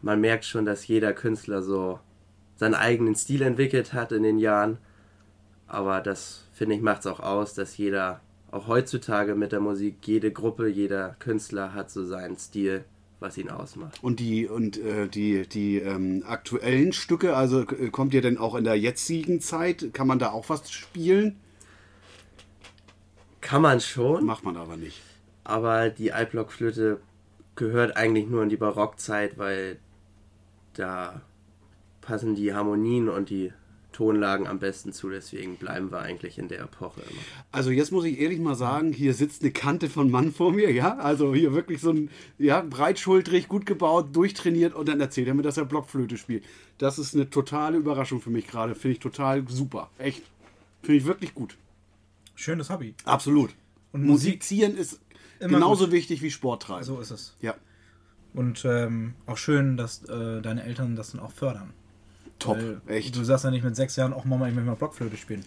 Man 0.02 0.20
merkt 0.20 0.44
schon, 0.44 0.64
dass 0.64 0.86
jeder 0.86 1.12
Künstler 1.12 1.62
so 1.62 1.98
seinen 2.56 2.74
eigenen 2.74 3.14
Stil 3.14 3.42
entwickelt 3.42 3.92
hat 3.92 4.12
in 4.12 4.22
den 4.22 4.38
Jahren. 4.38 4.78
Aber 5.66 6.00
das, 6.00 6.44
finde 6.52 6.74
ich, 6.76 6.80
macht 6.82 7.00
es 7.00 7.06
auch 7.06 7.20
aus, 7.20 7.54
dass 7.54 7.76
jeder, 7.76 8.20
auch 8.50 8.66
heutzutage 8.68 9.34
mit 9.34 9.52
der 9.52 9.60
Musik, 9.60 9.96
jede 10.06 10.32
Gruppe, 10.32 10.68
jeder 10.68 11.16
Künstler 11.18 11.74
hat 11.74 11.90
so 11.90 12.04
seinen 12.06 12.36
Stil, 12.38 12.84
was 13.20 13.36
ihn 13.36 13.50
ausmacht. 13.50 14.02
Und 14.02 14.20
die 14.20 14.46
und 14.46 14.78
äh, 14.78 15.08
die 15.08 15.46
die 15.46 15.78
ähm, 15.78 16.22
aktuellen 16.26 16.92
Stücke, 16.92 17.36
also 17.36 17.62
äh, 17.62 17.90
kommt 17.90 18.14
ihr 18.14 18.22
denn 18.22 18.38
auch 18.38 18.54
in 18.54 18.64
der 18.64 18.76
jetzigen 18.78 19.40
Zeit? 19.40 19.90
Kann 19.92 20.06
man 20.06 20.18
da 20.18 20.30
auch 20.30 20.48
was 20.48 20.70
spielen? 20.70 21.36
Kann 23.40 23.62
man 23.62 23.80
schon, 23.80 24.24
Macht 24.24 24.44
man 24.44 24.56
aber 24.56 24.76
nicht. 24.76 25.00
aber 25.44 25.90
die 25.90 26.12
Altblockflöte 26.12 27.00
gehört 27.56 27.96
eigentlich 27.96 28.26
nur 28.28 28.42
in 28.42 28.48
die 28.48 28.56
Barockzeit, 28.56 29.38
weil 29.38 29.78
da 30.78 31.20
passen 32.00 32.34
die 32.34 32.54
Harmonien 32.54 33.08
und 33.08 33.30
die 33.30 33.52
Tonlagen 33.92 34.46
am 34.46 34.58
besten 34.60 34.92
zu, 34.92 35.08
deswegen 35.10 35.56
bleiben 35.56 35.90
wir 35.90 35.98
eigentlich 36.00 36.38
in 36.38 36.46
der 36.48 36.60
Epoche 36.60 37.00
immer. 37.00 37.20
Also 37.50 37.70
jetzt 37.70 37.90
muss 37.90 38.04
ich 38.04 38.20
ehrlich 38.20 38.38
mal 38.38 38.54
sagen, 38.54 38.92
hier 38.92 39.12
sitzt 39.12 39.42
eine 39.42 39.50
Kante 39.50 39.88
von 39.90 40.10
Mann 40.10 40.30
vor 40.32 40.52
mir, 40.52 40.70
ja? 40.70 40.98
Also 40.98 41.34
hier 41.34 41.52
wirklich 41.52 41.80
so 41.80 41.90
ein, 41.90 42.10
ja, 42.38 42.60
breitschultrig, 42.60 43.48
gut 43.48 43.66
gebaut, 43.66 44.14
durchtrainiert 44.14 44.74
und 44.74 44.88
dann 44.88 45.00
erzählt 45.00 45.26
er 45.26 45.34
mir, 45.34 45.42
dass 45.42 45.56
er 45.56 45.64
Blockflöte 45.64 46.16
spielt. 46.16 46.44
Das 46.76 46.98
ist 46.98 47.14
eine 47.14 47.28
totale 47.28 47.76
Überraschung 47.78 48.20
für 48.20 48.30
mich 48.30 48.46
gerade. 48.46 48.74
Finde 48.76 48.92
ich 48.92 49.00
total 49.00 49.44
super. 49.48 49.90
Echt. 49.98 50.22
Finde 50.82 50.98
ich 50.98 51.04
wirklich 51.06 51.34
gut. 51.34 51.56
Schönes 52.36 52.70
Hobby. 52.70 52.94
Absolut. 53.04 53.50
Und 53.92 54.04
Musik- 54.04 54.34
Musizieren 54.34 54.76
ist 54.76 55.00
Immer 55.40 55.54
genauso 55.54 55.84
gut. 55.86 55.92
wichtig 55.94 56.22
wie 56.22 56.30
Sport 56.30 56.62
treiben. 56.62 56.84
So 56.84 57.00
ist 57.00 57.10
es. 57.10 57.34
Ja, 57.40 57.54
Und 58.34 58.64
ähm, 58.64 59.14
auch 59.26 59.36
schön, 59.38 59.76
dass 59.76 60.04
äh, 60.04 60.40
deine 60.42 60.62
Eltern 60.64 60.96
das 60.96 61.12
dann 61.12 61.20
auch 61.20 61.32
fördern. 61.32 61.70
top. 62.38 62.56
Weil 62.56 62.80
Echt. 62.96 63.16
Du 63.16 63.24
sagst 63.24 63.44
ja 63.44 63.50
nicht 63.50 63.64
mit 63.64 63.74
sechs 63.74 63.96
Jahren 63.96 64.12
auch 64.12 64.24
Mama, 64.24 64.48
ich 64.48 64.54
möchte 64.54 64.68
mal 64.68 64.76
Blockflöte 64.76 65.16
spielen. 65.16 65.44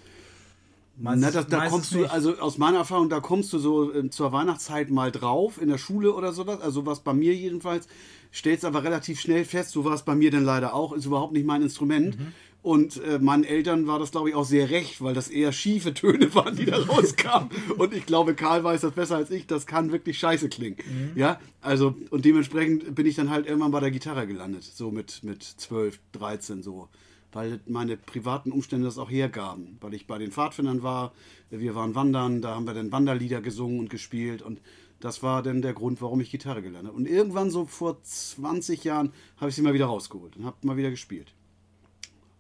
Meistens- 0.97 1.21
Na, 1.25 1.31
das, 1.31 1.47
da 1.47 1.57
meistens 1.57 1.71
kommst 1.73 1.93
du, 1.95 2.05
also 2.13 2.37
aus 2.39 2.57
meiner 2.57 2.79
Erfahrung, 2.79 3.09
da 3.09 3.19
kommst 3.21 3.53
du 3.53 3.59
so 3.59 3.93
äh, 3.93 4.09
zur 4.09 4.31
Weihnachtszeit 4.33 4.89
mal 4.91 5.11
drauf 5.11 5.59
in 5.61 5.69
der 5.69 5.77
Schule 5.77 6.13
oder 6.13 6.33
sowas. 6.33 6.59
Also 6.61 6.85
was 6.85 6.99
bei 6.99 7.13
mir 7.13 7.33
jedenfalls, 7.33 7.87
stellst 8.33 8.65
aber 8.65 8.83
relativ 8.83 9.19
schnell 9.19 9.45
fest, 9.45 9.71
so 9.71 9.85
war 9.85 9.93
es 9.93 10.03
bei 10.03 10.15
mir 10.15 10.31
dann 10.31 10.43
leider 10.43 10.73
auch, 10.73 10.93
ist 10.93 11.05
überhaupt 11.05 11.33
nicht 11.33 11.45
mein 11.45 11.61
Instrument. 11.61 12.19
Mhm. 12.19 12.33
Und 12.63 13.03
äh, 13.03 13.17
meinen 13.17 13.43
Eltern 13.43 13.87
war 13.87 13.97
das, 13.97 14.11
glaube 14.11 14.29
ich, 14.29 14.35
auch 14.35 14.45
sehr 14.45 14.69
recht, 14.69 15.01
weil 15.01 15.15
das 15.15 15.29
eher 15.29 15.51
schiefe 15.51 15.93
Töne 15.95 16.33
waren, 16.35 16.55
die 16.55 16.65
da 16.65 16.77
rauskamen. 16.77 17.49
Und 17.77 17.93
ich 17.93 18.05
glaube, 18.05 18.35
Karl 18.35 18.63
weiß 18.63 18.81
das 18.81 18.91
besser 18.91 19.15
als 19.17 19.31
ich, 19.31 19.47
das 19.47 19.65
kann 19.65 19.91
wirklich 19.91 20.19
scheiße 20.19 20.49
klingen. 20.49 20.77
Mhm. 20.85 21.19
Ja, 21.19 21.39
also, 21.61 21.95
und 22.11 22.23
dementsprechend 22.25 22.93
bin 22.93 23.05
ich 23.07 23.15
dann 23.15 23.31
halt 23.31 23.47
irgendwann 23.47 23.71
bei 23.71 23.79
der 23.79 23.91
Gitarre 23.91 24.27
gelandet, 24.27 24.63
so 24.63 24.91
mit, 24.91 25.23
mit 25.23 25.43
12, 25.43 25.99
13 26.11 26.61
so. 26.61 26.87
Weil 27.33 27.61
meine 27.65 27.95
privaten 27.95 28.51
Umstände 28.51 28.85
das 28.85 28.97
auch 28.97 29.09
hergaben. 29.09 29.77
Weil 29.79 29.93
ich 29.93 30.05
bei 30.05 30.17
den 30.17 30.31
Pfadfindern 30.31 30.83
war, 30.83 31.13
wir 31.49 31.75
waren 31.75 31.95
wandern, 31.95 32.41
da 32.41 32.55
haben 32.55 32.67
wir 32.67 32.73
dann 32.73 32.91
Wanderlieder 32.91 33.41
gesungen 33.41 33.79
und 33.79 33.89
gespielt 33.89 34.41
und 34.41 34.59
das 34.99 35.23
war 35.23 35.41
dann 35.41 35.61
der 35.61 35.73
Grund, 35.73 36.01
warum 36.01 36.21
ich 36.21 36.29
Gitarre 36.29 36.61
gelernt 36.61 36.87
habe. 36.87 36.97
Und 36.97 37.07
irgendwann 37.07 37.49
so 37.49 37.65
vor 37.65 38.03
20 38.03 38.83
Jahren 38.83 39.13
habe 39.37 39.49
ich 39.49 39.55
sie 39.55 39.61
mal 39.61 39.73
wieder 39.73 39.87
rausgeholt 39.87 40.37
und 40.37 40.45
habe 40.45 40.57
mal 40.61 40.77
wieder 40.77 40.91
gespielt. 40.91 41.33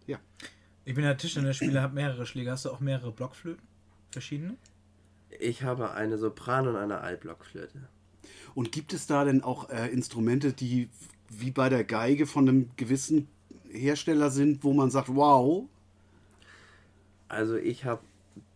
Ja. 0.07 0.19
Ich 0.85 0.95
bin 0.95 1.03
ja 1.03 1.13
Tischtennisspieler, 1.13 1.81
habe 1.81 1.95
mehrere 1.95 2.25
Schläge. 2.25 2.51
Hast 2.51 2.65
du 2.65 2.69
auch 2.71 2.79
mehrere 2.79 3.11
Blockflöten? 3.11 3.61
Verschiedene? 4.11 4.55
Ich 5.39 5.63
habe 5.63 5.91
eine 5.91 6.17
Sopran- 6.17 6.67
und 6.67 6.75
eine 6.75 6.99
Altblockflöte. 7.01 7.87
Und 8.55 8.71
gibt 8.71 8.91
es 8.93 9.07
da 9.07 9.23
denn 9.23 9.43
auch 9.43 9.69
äh, 9.69 9.87
Instrumente, 9.87 10.53
die 10.53 10.89
wie 11.29 11.51
bei 11.51 11.69
der 11.69 11.83
Geige 11.85 12.25
von 12.27 12.49
einem 12.49 12.69
gewissen 12.75 13.27
Hersteller 13.71 14.29
sind, 14.31 14.63
wo 14.63 14.73
man 14.73 14.91
sagt, 14.91 15.15
wow, 15.15 15.65
Also 17.29 17.55
ich 17.55 17.85
habe 17.85 18.01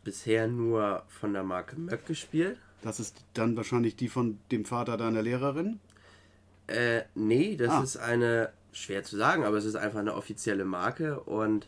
bisher 0.03 0.47
nur 0.47 1.03
von 1.08 1.34
der 1.34 1.43
Marke 1.43 1.79
Möck 1.79 2.05
gespielt. 2.05 2.58
das 2.81 2.99
ist 2.99 3.23
dann 3.34 3.55
wahrscheinlich 3.55 3.95
die 3.95 4.10
von 4.10 4.38
dem 4.51 4.65
Vater 4.65 4.97
deiner 4.97 5.21
Lehrerin? 5.21 5.79
Äh, 6.67 7.03
nee, 7.15 7.55
das 7.55 7.69
Ah. 7.71 7.84
ist 7.84 7.97
eine, 7.97 8.51
schwer 8.75 9.03
zu 9.03 9.15
sagen, 9.15 9.45
aber 9.45 9.57
es 9.57 9.65
ist 9.65 9.75
einfach 9.75 9.99
eine 9.99 10.15
offizielle 10.15 10.65
Marke 10.65 11.19
und 11.21 11.67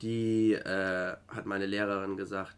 die 0.00 0.54
äh, 0.54 1.14
hat 1.28 1.44
meine 1.44 1.66
Lehrerin 1.66 2.16
gesagt, 2.16 2.56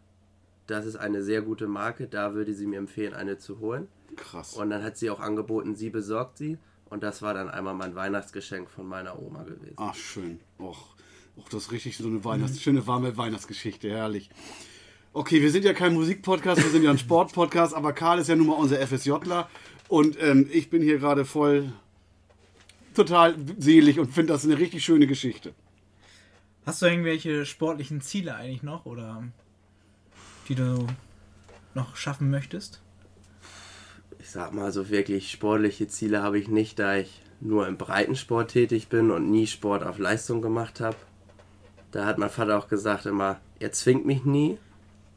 das 0.68 0.86
ist 0.86 0.96
eine 0.96 1.22
sehr 1.22 1.42
gute 1.42 1.66
Marke, 1.66 2.06
da 2.06 2.34
würde 2.34 2.54
sie 2.54 2.66
mir 2.66 2.78
empfehlen, 2.78 3.12
eine 3.12 3.38
zu 3.38 3.58
holen. 3.58 3.88
Krass. 4.14 4.54
Und 4.54 4.70
dann 4.70 4.84
hat 4.84 4.96
sie 4.96 5.10
auch 5.10 5.18
angeboten, 5.18 5.74
sie 5.74 5.90
besorgt 5.90 6.38
sie. 6.38 6.58
Und 6.88 7.02
das 7.02 7.22
war 7.22 7.34
dann 7.34 7.48
einmal 7.48 7.74
mein 7.74 7.94
Weihnachtsgeschenk 7.94 8.70
von 8.70 8.86
meiner 8.86 9.18
Oma 9.20 9.42
gewesen. 9.42 9.74
Ach, 9.76 9.94
schön. 9.94 10.40
Och, 10.60 10.94
och 11.36 11.48
das 11.50 11.64
ist 11.64 11.72
richtig 11.72 11.96
so 11.96 12.06
eine 12.06 12.22
Weihnachts 12.24 12.60
schöne 12.60 12.86
warme 12.86 13.16
Weihnachtsgeschichte, 13.16 13.90
herrlich. 13.90 14.30
Okay, 15.14 15.42
wir 15.42 15.50
sind 15.50 15.64
ja 15.64 15.72
kein 15.72 15.94
Musikpodcast, 15.94 16.62
wir 16.62 16.70
sind 16.70 16.84
ja 16.84 16.90
ein 16.90 16.98
Sportpodcast, 16.98 17.74
aber 17.74 17.92
Karl 17.92 18.18
ist 18.18 18.28
ja 18.28 18.36
nun 18.36 18.46
mal 18.46 18.54
unser 18.54 18.86
FSJler 18.86 19.48
und 19.88 20.16
ähm, 20.22 20.48
ich 20.52 20.70
bin 20.70 20.82
hier 20.82 20.98
gerade 20.98 21.24
voll 21.24 21.72
total 22.94 23.34
selig 23.58 23.98
und 23.98 24.12
finde 24.12 24.32
das 24.32 24.44
eine 24.44 24.58
richtig 24.58 24.84
schöne 24.84 25.06
Geschichte. 25.06 25.54
Hast 26.64 26.82
du 26.82 26.86
irgendwelche 26.86 27.44
sportlichen 27.44 28.00
Ziele 28.00 28.36
eigentlich 28.36 28.62
noch 28.62 28.86
oder 28.86 29.24
die 30.48 30.54
du 30.54 30.86
noch 31.74 31.96
schaffen 31.96 32.30
möchtest? 32.30 32.80
Ich 34.18 34.30
sag 34.30 34.52
mal, 34.52 34.70
so 34.70 34.88
wirklich 34.88 35.30
sportliche 35.30 35.88
Ziele 35.88 36.22
habe 36.22 36.38
ich 36.38 36.48
nicht, 36.48 36.78
da 36.78 36.96
ich 36.96 37.20
nur 37.40 37.66
im 37.66 37.76
Breitensport 37.76 38.52
tätig 38.52 38.88
bin 38.88 39.10
und 39.10 39.30
nie 39.30 39.48
Sport 39.48 39.82
auf 39.82 39.98
Leistung 39.98 40.42
gemacht 40.42 40.80
habe. 40.80 40.96
Da 41.90 42.06
hat 42.06 42.18
mein 42.18 42.30
Vater 42.30 42.56
auch 42.56 42.68
gesagt 42.68 43.06
immer, 43.06 43.40
er 43.58 43.72
zwingt 43.72 44.06
mich 44.06 44.24
nie. 44.24 44.58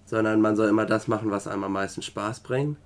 sondern 0.06 0.40
man 0.40 0.56
soll 0.56 0.70
immer 0.70 0.86
das 0.86 1.08
machen, 1.08 1.32
was 1.32 1.48
einem 1.48 1.64
am 1.64 1.74
meisten 1.74 2.02
Spaß 2.02 2.42
bringt. 2.42 2.78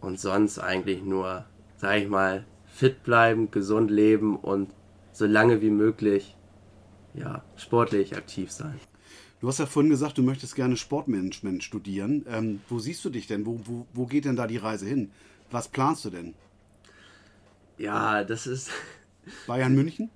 Und 0.00 0.20
sonst 0.20 0.58
eigentlich 0.58 1.02
nur, 1.02 1.44
sag 1.76 1.98
ich 1.98 2.08
mal, 2.08 2.44
fit 2.78 3.02
bleiben, 3.02 3.50
gesund 3.50 3.90
leben 3.90 4.36
und 4.36 4.70
so 5.12 5.26
lange 5.26 5.60
wie 5.60 5.70
möglich 5.70 6.36
ja, 7.12 7.42
sportlich 7.56 8.16
aktiv 8.16 8.52
sein. 8.52 8.78
Du 9.40 9.48
hast 9.48 9.58
ja 9.58 9.66
vorhin 9.66 9.90
gesagt, 9.90 10.16
du 10.16 10.22
möchtest 10.22 10.54
gerne 10.54 10.76
Sportmanagement 10.76 11.64
studieren. 11.64 12.24
Ähm, 12.28 12.60
wo 12.68 12.78
siehst 12.78 13.04
du 13.04 13.10
dich 13.10 13.26
denn? 13.26 13.46
Wo, 13.46 13.60
wo, 13.64 13.86
wo 13.92 14.06
geht 14.06 14.26
denn 14.26 14.36
da 14.36 14.46
die 14.46 14.58
Reise 14.58 14.86
hin? 14.86 15.10
Was 15.50 15.68
planst 15.68 16.04
du 16.04 16.10
denn? 16.10 16.34
Ja, 17.78 18.22
das 18.22 18.46
ist. 18.46 18.70
Bayern 19.48 19.74
München? 19.74 20.10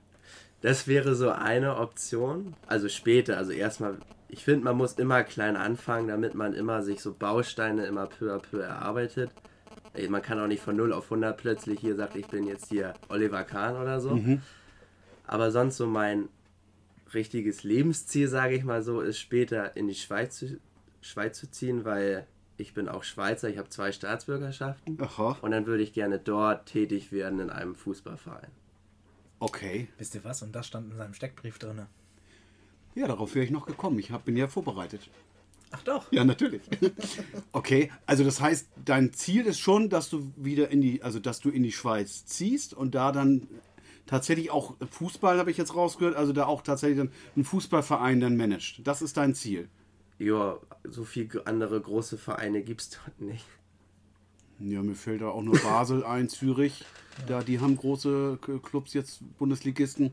Das 0.61 0.87
wäre 0.87 1.17
so 1.17 1.31
eine 1.31 1.79
Option. 1.79 2.55
Also 2.69 2.89
später, 2.89 3.39
also 3.39 3.51
erstmal, 3.51 3.99
ich 4.29 4.45
finde, 4.45 4.65
man 4.65 4.77
muss 4.77 4.93
immer 4.95 5.25
klein 5.25 5.57
anfangen, 5.57 6.07
damit 6.07 6.37
man 6.37 6.55
immer 6.55 6.83
sich 6.83 7.01
so 7.01 7.13
Bausteine 7.13 7.87
immer 7.87 8.07
peu 8.07 8.33
à 8.33 8.39
peu 8.39 8.61
erarbeitet. 8.61 9.31
Man 10.09 10.23
kann 10.23 10.39
auch 10.39 10.47
nicht 10.47 10.63
von 10.63 10.77
0 10.77 10.93
auf 10.93 11.05
100 11.05 11.37
plötzlich 11.37 11.81
hier 11.81 11.95
sagt, 11.97 12.17
ich 12.17 12.27
bin 12.27 12.47
jetzt 12.47 12.69
hier 12.69 12.95
Oliver 13.09 13.45
Kahn 13.45 13.77
oder 13.77 14.01
so. 14.01 14.17
Mhm. 14.17 14.41
Aber 15.27 15.51
sonst 15.51 15.77
so 15.77 15.87
mein 15.87 16.29
richtiges 17.15 17.63
Lebensziel, 17.63 18.29
sage 18.29 18.55
ich 18.55 18.65
mal 18.65 18.83
so, 18.83 19.01
ist 19.01 19.19
später 19.19 19.77
in 19.77 19.89
die 19.89 19.95
Schweiz 19.95 20.39
zu, 20.39 20.59
Schweiz 21.03 21.39
zu 21.39 21.51
ziehen, 21.51 21.85
weil 21.85 22.27
ich 22.57 22.75
bin 22.75 22.89
auch 22.89 23.03
Schweizer, 23.03 23.49
ich 23.49 23.59
habe 23.59 23.69
zwei 23.69 23.93
Staatsbürgerschaften. 23.93 24.99
Aha. 25.01 25.39
Und 25.43 25.51
dann 25.51 25.67
würde 25.67 25.83
ich 25.83 25.93
gerne 25.93 26.19
dort 26.19 26.67
tätig 26.67 27.13
werden 27.13 27.41
in 27.41 27.51
einem 27.51 27.75
Fußballverein. 27.75 28.51
Okay. 29.41 29.89
Wisst 29.99 30.15
ihr 30.15 30.25
was? 30.25 30.43
Und 30.43 30.53
das 30.55 30.69
stand 30.69 30.93
in 30.93 30.97
seinem 30.97 31.15
Steckbrief 31.15 31.59
drin. 31.59 31.87
Ja, 32.95 33.09
darauf 33.09 33.35
wäre 33.35 33.45
ich 33.45 33.51
noch 33.51 33.67
gekommen. 33.67 33.99
Ich 33.99 34.11
hab, 34.11 34.25
bin 34.25 34.37
ja 34.37 34.49
vorbereitet. 34.49 35.09
Ach 35.73 35.83
doch. 35.83 36.13
Ja, 36.13 36.25
natürlich. 36.25 36.63
okay, 37.53 37.91
also 38.07 38.25
das 38.25 38.41
heißt, 38.41 38.69
dein 38.85 39.13
Ziel 39.13 39.47
ist 39.47 39.59
schon, 39.59 39.89
dass 39.89 40.11
du 40.11 40.33
wieder 40.37 40.71
in 40.71 40.81
die, 40.81 41.03
also 41.03 41.19
dass 41.19 41.41
du 41.41 41.51
in 41.51 41.63
die 41.63 41.73
Schweiz 41.73 42.25
ziehst 42.27 42.75
und 42.75 42.95
da 42.95 43.13
dann 43.13 43.49
tatsächlich 44.07 44.51
auch 44.51 44.77
Fußball, 44.91 45.39
habe 45.39 45.51
ich 45.51 45.57
jetzt 45.57 45.75
rausgehört, 45.75 46.17
also 46.17 46.33
da 46.33 46.47
auch 46.47 46.63
tatsächlich 46.63 46.99
dann 46.99 47.13
einen 47.35 47.45
Fußballverein 47.45 48.21
dann 48.21 48.37
managt. 48.37 48.87
Das 48.87 49.03
ist 49.03 49.17
dein 49.17 49.35
Ziel. 49.35 49.69
Ja, 50.19 50.59
so 50.85 51.05
viele 51.05 51.47
andere 51.47 51.81
große 51.81 52.19
Vereine 52.19 52.63
gibt 52.63 52.83
es 52.83 52.91
dort 52.91 53.21
nicht. 53.21 53.47
Ja, 54.61 54.83
mir 54.83 54.95
fällt 54.95 55.23
da 55.23 55.29
auch 55.29 55.43
nur 55.43 55.59
Basel 55.59 56.05
ein, 56.05 56.29
Zürich. 56.29 56.85
Da, 57.27 57.43
die 57.43 57.59
haben 57.59 57.77
große 57.77 58.39
Clubs 58.63 58.95
jetzt, 58.95 59.21
Bundesligisten. 59.39 60.13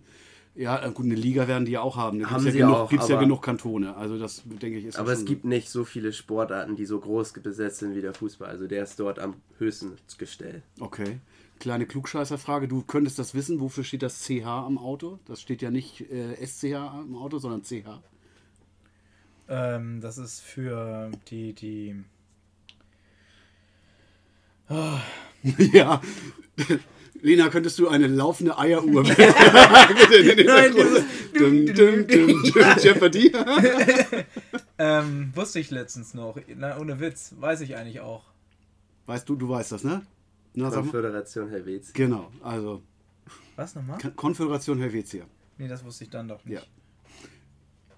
Ja, 0.60 0.86
äh, 0.86 0.92
gut, 0.92 1.06
eine 1.06 1.16
Liga 1.16 1.48
werden 1.48 1.64
die 1.64 1.72
ja 1.72 1.82
auch 1.82 1.96
haben. 1.96 2.20
Da 2.20 2.32
haben 2.32 2.44
gibt's 2.44 2.52
sie 2.52 2.60
ja 2.60 2.66
genug, 2.66 2.78
auch. 2.82 2.90
Gibt 2.90 3.04
es 3.04 3.08
ja 3.08 3.18
genug 3.18 3.42
Kantone. 3.42 3.96
Also 3.96 4.20
das, 4.20 4.44
denke 4.44 4.78
ich, 4.78 4.86
ist 4.86 5.00
Aber 5.00 5.14
es 5.14 5.24
gibt 5.24 5.46
nicht 5.46 5.70
so 5.70 5.86
viele 5.86 6.12
Sportarten, 6.12 6.76
die 6.76 6.86
so 6.86 7.00
groß 7.00 7.32
besetzt 7.32 7.80
sind 7.80 7.96
wie 7.96 8.02
der 8.02 8.14
Fußball. 8.14 8.50
Also 8.50 8.68
der 8.68 8.84
ist 8.84 9.00
dort 9.00 9.20
am 9.20 9.36
höchsten 9.58 9.94
gestellt. 10.18 10.64
Okay. 10.82 11.22
Kleine 11.60 11.86
Klugscheißerfrage, 11.86 12.68
du 12.68 12.84
könntest 12.84 13.20
das 13.20 13.34
wissen, 13.34 13.62
wofür 13.62 13.86
steht 13.86 14.04
das 14.04 14.22
CH 14.22 14.46
am 14.46 14.78
Auto? 14.78 15.20
Das 15.26 15.40
steht 15.40 15.62
ja 15.62 15.72
nicht 15.72 16.02
äh, 16.12 16.36
SCH 16.46 16.74
am 16.74 17.16
Auto, 17.16 17.38
sondern 17.38 17.64
CH. 17.64 18.02
Ähm, 19.48 20.02
das 20.02 20.18
ist 20.18 20.42
für 20.42 21.10
die, 21.30 21.54
die. 21.54 21.96
Oh. 24.70 25.00
ja. 25.72 26.02
Lena, 27.22 27.50
könntest 27.50 27.78
du 27.80 27.88
eine 27.88 28.08
laufende 28.08 28.58
Eieruhr 28.58 29.04
Nein, 29.04 30.74
dum, 31.38 31.66
dum, 31.66 32.08
dum, 32.08 32.44
Jeopardy. 32.82 33.32
ähm, 34.78 35.32
wusste 35.36 35.60
ich 35.60 35.70
letztens 35.72 36.14
noch. 36.14 36.38
Na, 36.56 36.80
ohne 36.80 37.00
Witz, 37.00 37.36
weiß 37.40 37.62
ich 37.62 37.76
eigentlich 37.76 38.00
auch. 38.00 38.24
Weißt 39.06 39.28
du, 39.28 39.36
du 39.36 39.50
weißt 39.50 39.72
das, 39.72 39.84
ne? 39.84 40.06
Na, 40.54 40.70
Konföderation 40.70 41.50
Helvetia. 41.50 41.92
Genau, 41.94 42.32
also. 42.42 42.82
Was 43.56 43.76
nochmal? 43.76 43.98
Konföderation 44.16 44.80
Helvetia. 44.80 45.26
Nee, 45.58 45.68
das 45.68 45.84
wusste 45.84 46.06
ich 46.06 46.10
dann 46.10 46.28
doch 46.28 46.44
nicht. 46.46 46.56
Ja. 46.56 46.62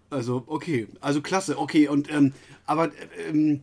Also, 0.10 0.44
okay, 0.48 0.88
also 1.00 1.22
klasse, 1.22 1.58
okay. 1.58 1.88
Und 1.88 2.12
ähm, 2.12 2.34
aber 2.66 2.92
ähm, 3.30 3.62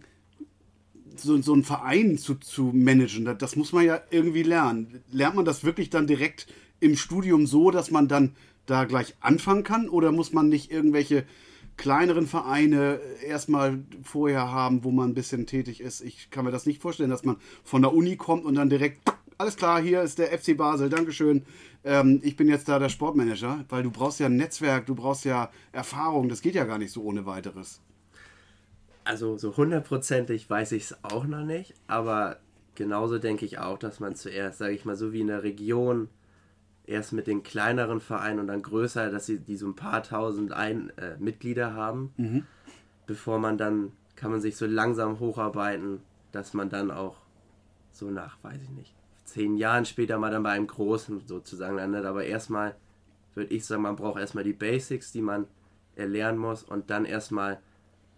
so, 1.21 1.41
so 1.43 1.53
einen 1.53 1.65
Verein 1.65 2.19
zu, 2.19 2.35
zu 2.37 2.71
managen, 2.75 3.25
das, 3.25 3.39
das 3.39 3.57
muss 3.57 3.73
man 3.73 3.85
ja 3.85 4.01
irgendwie 4.11 4.43
lernen. 4.43 5.03
Lernt 5.11 5.37
man 5.37 5.45
das 5.45 5.65
wirklich 5.65 5.91
dann 5.91 6.07
direkt 6.07 6.47
im 6.81 6.97
Studium 6.97 7.47
so, 7.47 7.71
dass 7.71 7.91
man 7.91 8.09
dann 8.09 8.35
da 8.67 8.85
gleich 8.85 9.15
anfangen 9.21 9.65
kann? 9.65 9.89
Oder 9.89 10.13
muss 10.13 10.33
man 10.33 10.49
nicht 10.49 10.71
irgendwelche 10.71 11.25
kleineren 11.79 12.27
Vereine 12.27 13.01
erstmal 13.27 13.79
vorher 14.03 14.51
haben, 14.51 14.85
wo 14.85 14.91
man 14.91 15.11
ein 15.11 15.15
bisschen 15.15 15.47
tätig 15.47 15.81
ist. 15.81 16.03
Ich 16.03 16.29
kann 16.31 16.45
mir 16.45 16.51
das 16.51 16.67
nicht 16.67 16.83
vorstellen, 16.83 17.09
dass 17.09 17.25
man 17.25 17.37
von 17.65 17.83
der 17.83 17.95
Uni 17.95 18.17
kommt 18.17 18.45
und 18.45 18.57
dann 18.57 18.69
direkt, 18.69 19.01
alles 19.39 19.57
klar, 19.57 19.81
hier 19.81 20.03
ist 20.03 20.19
der 20.19 20.37
FC 20.37 20.57
Basel, 20.57 20.91
Dankeschön. 20.91 21.45
Ähm, 21.85 22.21
ich 22.25 22.37
bin 22.37 22.49
jetzt 22.49 22.69
da 22.69 22.79
der 22.79 22.89
Sportmanager, 22.89 23.65
weil 23.69 23.85
du 23.85 23.91
brauchst 23.91 24.19
ja 24.19 24.27
ein 24.27 24.37
Netzwerk, 24.37 24.87
du 24.87 24.97
brauchst 24.97 25.25
ja 25.25 25.51
Erfahrung, 25.73 26.29
das 26.29 26.43
geht 26.43 26.57
ja 26.57 26.65
gar 26.65 26.79
nicht 26.79 26.93
so 26.93 27.03
ohne 27.03 27.25
weiteres. 27.25 27.81
Also 29.09 29.39
so 29.39 29.57
hundertprozentig 29.57 30.51
weiß 30.51 30.73
ich 30.73 30.85
es 30.85 31.03
auch 31.03 31.25
noch 31.25 31.43
nicht, 31.43 31.73
aber 31.87 32.37
genauso 32.75 33.19
denke 33.19 33.47
ich 33.47 33.59
auch, 33.59 33.79
dass 33.79 34.01
man 34.01 34.15
zuerst, 34.15 34.59
sage 34.59 34.75
ich 34.75 34.85
mal, 34.85 34.97
so 34.97 35.15
wie 35.15 35.23
in 35.23 35.29
der 35.29 35.43
Region 35.43 36.11
erst 36.85 37.15
mit 37.15 37.27
den 37.27 37.43
kleineren 37.43 38.03
Vereinen 38.03 38.39
und 38.39 38.49
dann 38.49 38.61
größer, 38.61 39.11
dass 39.11 39.25
sie 39.25 39.39
die 39.39 39.57
so 39.57 39.67
ein 39.67 39.75
paar 39.75 40.03
tausend 40.03 40.53
ein, 40.53 40.93
äh, 40.99 41.17
Mitglieder 41.19 41.73
haben, 41.73 42.13
mhm. 42.19 42.45
bevor 43.07 43.39
man 43.39 43.57
dann, 43.57 43.93
kann 44.15 44.31
man 44.31 44.43
sich 44.43 44.59
so 44.59 44.67
langsam 44.67 45.21
hocharbeiten, 45.21 46.01
dass 46.31 46.53
man 46.53 46.69
dann 46.69 46.91
auch 46.91 47.17
so 47.93 48.11
nach, 48.11 48.37
weiß 48.43 48.61
ich 48.63 48.71
nicht, 48.71 48.95
zehn 49.25 49.57
Jahren 49.57 49.87
später 49.87 50.19
mal 50.19 50.31
dann 50.31 50.43
bei 50.43 50.51
einem 50.51 50.67
großen 50.67 51.27
sozusagen 51.27 51.77
landet. 51.77 52.05
Aber 52.05 52.25
erstmal 52.25 52.75
würde 53.35 53.55
ich 53.55 53.65
sagen, 53.65 53.81
man 53.81 53.97
braucht 53.97 54.21
erstmal 54.21 54.45
die 54.45 54.53
Basics, 54.53 55.13
die 55.13 55.23
man 55.23 55.47
erlernen 55.97 56.39
muss 56.39 56.63
und 56.63 56.91
dann 56.91 57.07
erstmal, 57.07 57.59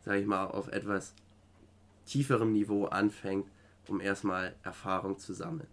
sage 0.04 0.20
ich 0.20 0.26
mal, 0.26 0.46
auf 0.46 0.68
etwas 0.68 1.14
tieferem 2.06 2.52
Niveau 2.52 2.86
anfängt, 2.86 3.46
um 3.88 4.00
erstmal 4.00 4.54
Erfahrung 4.62 5.18
zu 5.18 5.32
sammeln. 5.32 5.68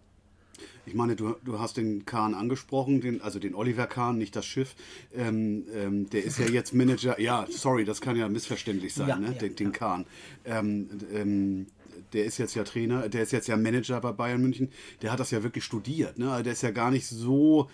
Ich 0.86 0.94
meine, 0.94 1.14
du, 1.14 1.36
du 1.44 1.60
hast 1.60 1.76
den 1.76 2.04
Kahn 2.04 2.34
angesprochen, 2.34 3.00
den, 3.00 3.20
also 3.20 3.38
den 3.38 3.54
Oliver 3.54 3.86
Kahn, 3.86 4.18
nicht 4.18 4.34
das 4.34 4.46
Schiff. 4.46 4.74
Ähm, 5.14 5.64
ähm, 5.74 6.10
der 6.10 6.24
ist 6.24 6.38
ja 6.38 6.46
jetzt 6.46 6.74
Manager. 6.74 7.20
Ja, 7.20 7.46
sorry, 7.48 7.84
das 7.84 8.00
kann 8.00 8.16
ja 8.16 8.28
missverständlich 8.28 8.94
sein, 8.94 9.08
ja, 9.08 9.18
ne? 9.18 9.26
Ja, 9.28 9.32
den, 9.32 9.54
den 9.54 9.66
ja. 9.68 9.72
Kahn. 9.72 10.06
Ähm, 10.44 10.88
ähm, 11.12 11.66
der 12.12 12.24
ist 12.24 12.38
jetzt 12.38 12.54
ja 12.54 12.64
Trainer, 12.64 13.08
der 13.08 13.22
ist 13.22 13.32
jetzt 13.32 13.48
ja 13.48 13.56
Manager 13.56 14.00
bei 14.00 14.12
Bayern 14.12 14.40
München. 14.40 14.70
Der 15.02 15.12
hat 15.12 15.20
das 15.20 15.30
ja 15.30 15.42
wirklich 15.42 15.64
studiert. 15.64 16.18
Ne? 16.18 16.30
Also 16.30 16.44
der 16.44 16.52
ist 16.54 16.62
ja 16.62 16.70
gar 16.70 16.90
nicht 16.90 17.06
so. 17.06 17.68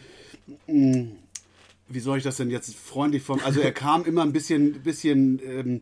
Mh, 0.66 0.94
hm, 0.94 1.12
wie 1.88 2.00
soll 2.00 2.18
ich 2.18 2.24
das 2.24 2.38
denn 2.38 2.50
jetzt 2.50 2.74
freundlich 2.74 3.22
vom. 3.22 3.40
Also 3.44 3.60
er 3.60 3.72
kam 3.72 4.04
immer 4.04 4.22
ein 4.22 4.32
bisschen, 4.32 4.82
bisschen 4.82 5.40
ähm, 5.44 5.80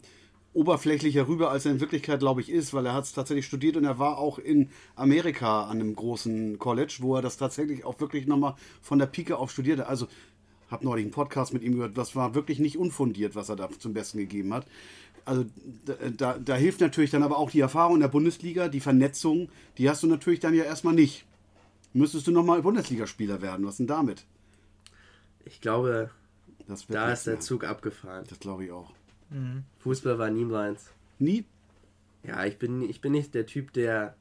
oberflächlicher 0.55 1.29
rüber, 1.29 1.51
als 1.51 1.65
er 1.65 1.73
in 1.73 1.81
Wirklichkeit, 1.81 2.21
glaube 2.21 2.41
ich, 2.41 2.51
ist, 2.51 2.75
weil 2.75 2.87
er 2.87 2.95
hat 2.95 3.05
es 3.05 3.13
tatsächlich 3.13 3.47
studiert 3.47 3.77
und 3.77 3.85
er 3.85 3.99
war 3.99 4.19
auch 4.19 4.39
in 4.39 4.69
Amerika 4.97 5.65
an 5.65 5.81
einem 5.81 5.97
großen 5.97 6.59
College, 6.59 6.99
wo 7.01 7.17
er 7.17 7.23
das 7.23 7.37
tatsächlich 7.37 7.85
auch 7.85 8.01
wirklich 8.01 8.27
nochmal 8.27 8.55
von 8.83 8.99
der 8.99 9.07
Pike 9.07 9.39
auf 9.39 9.51
studierte. 9.51 9.87
Also, 9.87 10.09
habe 10.71 10.85
neulich 10.85 11.05
einen 11.05 11.13
Podcast 11.13 11.53
mit 11.53 11.63
ihm 11.63 11.75
gehört, 11.75 11.97
das 11.97 12.17
war 12.17 12.35
wirklich 12.35 12.59
nicht 12.59 12.79
unfundiert, 12.79 13.35
was 13.35 13.49
er 13.49 13.57
da 13.57 13.69
zum 13.79 13.93
Besten 13.93 14.19
gegeben 14.19 14.53
hat. 14.55 14.67
Also 15.25 15.45
da, 15.85 15.95
da, 16.17 16.39
da 16.39 16.55
hilft 16.57 16.81
natürlich 16.81 17.11
dann 17.11 17.23
aber 17.23 17.39
auch 17.39 17.51
die 17.51 17.61
Erfahrung 17.61 17.97
in 17.97 18.01
der 18.01 18.09
Bundesliga, 18.09 18.69
die 18.69 18.81
Vernetzung, 18.81 19.51
die 19.79 19.89
hast 19.89 20.03
du 20.03 20.07
natürlich 20.07 20.41
dann 20.41 20.55
ja 20.55 20.65
erstmal 20.65 20.95
nicht. 20.95 21.25
Müsstest 21.93 22.27
du 22.27 22.33
nochmal 22.33 22.63
Bundesligaspieler 22.63 23.43
werden, 23.43 23.67
was 23.67 23.77
denn 23.77 23.87
damit? 23.87 24.25
Ich 25.45 25.61
glaube, 25.61 26.11
da 26.89 27.13
ist 27.13 27.27
der 27.27 27.41
Zug 27.41 27.65
abgefahren. 27.65 28.25
Das 28.29 28.41
glaube 28.41 28.65
ich 28.65 28.73
auch. 28.73 28.93
Mhm. 29.33 29.65
Fußball 29.79 30.19
war 30.19 30.31
nie 30.31 30.45
meins. 30.45 30.91
Nie? 31.19 31.45
Ja, 32.25 32.45
ich 32.45 32.59
bin, 32.59 32.83
ich 32.83 33.01
bin 33.01 33.13
nicht 33.13 33.35
der 33.35 33.47
Typ, 33.47 33.73
der 33.73 34.15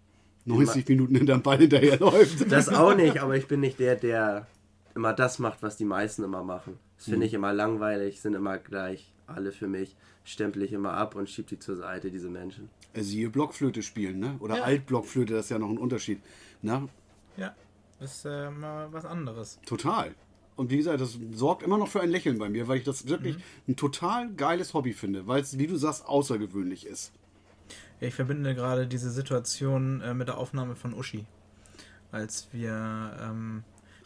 90 0.45 0.87
Minuten 0.87 1.15
hinterm 1.15 1.41
Ball 1.41 1.57
hinterherläuft. 1.57 2.45
Das 2.49 2.69
auch 2.69 2.95
nicht, 2.95 3.19
aber 3.19 3.35
ich 3.35 3.47
bin 3.47 3.59
nicht 3.59 3.79
der, 3.79 3.95
der 3.95 4.47
immer 4.95 5.13
das 5.13 5.39
macht, 5.39 5.61
was 5.61 5.77
die 5.77 5.85
meisten 5.85 6.23
immer 6.23 6.43
machen. 6.43 6.79
Das 6.97 7.05
finde 7.05 7.19
mhm. 7.19 7.23
ich 7.23 7.33
immer 7.33 7.53
langweilig, 7.53 8.21
sind 8.21 8.35
immer 8.35 8.57
gleich 8.57 9.11
alle 9.27 9.51
für 9.51 9.67
mich. 9.67 9.95
Stempel 10.23 10.63
ich 10.63 10.73
immer 10.73 10.93
ab 10.93 11.15
und 11.15 11.29
schieb 11.29 11.47
die 11.47 11.59
zur 11.59 11.77
Seite, 11.77 12.11
diese 12.11 12.29
Menschen. 12.29 12.69
Siehe 12.93 13.29
Blockflöte 13.29 13.81
spielen, 13.81 14.19
ne? 14.19 14.35
Oder 14.39 14.57
ja. 14.57 14.63
Altblockflöte, 14.63 15.33
das 15.33 15.45
ist 15.45 15.49
ja 15.49 15.59
noch 15.59 15.69
ein 15.69 15.77
Unterschied. 15.77 16.21
Ne? 16.61 16.89
Ja, 17.37 17.55
das 17.99 18.17
ist 18.17 18.25
äh, 18.25 18.51
mal 18.51 18.91
was 18.91 19.05
anderes. 19.05 19.59
Total. 19.65 20.13
Und 20.61 20.69
wie 20.69 20.77
gesagt, 20.77 21.01
das 21.01 21.17
sorgt 21.33 21.63
immer 21.63 21.79
noch 21.79 21.87
für 21.87 22.01
ein 22.01 22.11
Lächeln 22.11 22.37
bei 22.37 22.47
mir, 22.47 22.67
weil 22.67 22.77
ich 22.77 22.83
das 22.83 23.07
wirklich 23.07 23.35
mhm. 23.37 23.41
ein 23.69 23.75
total 23.77 24.31
geiles 24.31 24.75
Hobby 24.75 24.93
finde, 24.93 25.25
weil 25.25 25.41
es, 25.41 25.57
wie 25.57 25.65
du 25.65 25.75
sagst, 25.75 26.05
außergewöhnlich 26.05 26.85
ist. 26.85 27.13
Ich 27.99 28.13
verbinde 28.13 28.53
gerade 28.53 28.85
diese 28.85 29.09
Situation 29.09 30.01
äh, 30.01 30.13
mit 30.13 30.27
der 30.27 30.37
Aufnahme 30.37 30.75
von 30.75 30.93
Uschi. 30.93 31.25
Als 32.11 32.47
wir 32.51 33.17
ähm, 33.23 33.63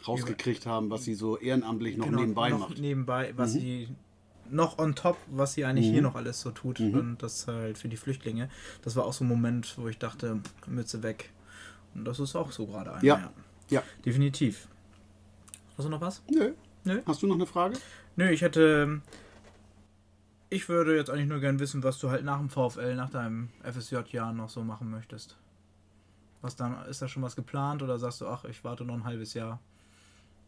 rausgekriegt 0.08 0.62
über, 0.62 0.70
haben, 0.70 0.88
was 0.88 1.04
sie 1.04 1.12
so 1.12 1.36
ehrenamtlich 1.36 1.98
noch 1.98 2.06
genau, 2.06 2.20
nebenbei 2.20 2.48
noch 2.48 2.60
macht. 2.60 2.78
Nebenbei, 2.78 3.34
was 3.36 3.52
mhm. 3.52 3.60
sie 3.60 3.88
noch 4.48 4.78
on 4.78 4.94
top, 4.94 5.18
was 5.30 5.52
sie 5.52 5.66
eigentlich 5.66 5.88
mhm. 5.88 5.92
hier 5.92 6.02
noch 6.02 6.14
alles 6.14 6.40
so 6.40 6.52
tut. 6.52 6.80
Mhm. 6.80 6.94
Und 6.94 7.22
das 7.22 7.46
halt 7.48 7.76
für 7.76 7.88
die 7.88 7.98
Flüchtlinge. 7.98 8.48
Das 8.80 8.96
war 8.96 9.04
auch 9.04 9.12
so 9.12 9.24
ein 9.24 9.28
Moment, 9.28 9.76
wo 9.76 9.88
ich 9.88 9.98
dachte, 9.98 10.40
Mütze 10.66 11.02
weg. 11.02 11.28
Und 11.94 12.06
das 12.06 12.18
ist 12.18 12.34
auch 12.34 12.50
so 12.50 12.64
gerade 12.64 12.94
einer. 12.94 13.04
Ja. 13.04 13.18
ja. 13.18 13.30
ja. 13.68 13.82
Definitiv. 14.06 14.68
Hast 15.76 15.84
du 15.84 15.90
noch 15.90 16.00
was? 16.00 16.22
Nö. 16.30 16.54
Nö. 16.84 17.02
Hast 17.04 17.22
du 17.22 17.26
noch 17.26 17.34
eine 17.34 17.46
Frage? 17.46 17.76
Nö, 18.16 18.30
ich 18.30 18.42
hätte. 18.42 19.02
Ich 20.48 20.68
würde 20.68 20.96
jetzt 20.96 21.10
eigentlich 21.10 21.28
nur 21.28 21.40
gern 21.40 21.58
wissen, 21.58 21.82
was 21.82 21.98
du 21.98 22.10
halt 22.10 22.24
nach 22.24 22.38
dem 22.38 22.48
VfL, 22.48 22.94
nach 22.94 23.10
deinem 23.10 23.50
FSJ-Jahr 23.64 24.32
noch 24.32 24.48
so 24.48 24.62
machen 24.62 24.90
möchtest. 24.90 25.36
Was 26.40 26.54
dann, 26.54 26.86
ist 26.86 27.02
da 27.02 27.08
schon 27.08 27.24
was 27.24 27.34
geplant 27.34 27.82
oder 27.82 27.98
sagst 27.98 28.20
du, 28.20 28.28
ach, 28.28 28.44
ich 28.44 28.62
warte 28.62 28.84
noch 28.84 28.94
ein 28.94 29.04
halbes 29.04 29.34
Jahr? 29.34 29.58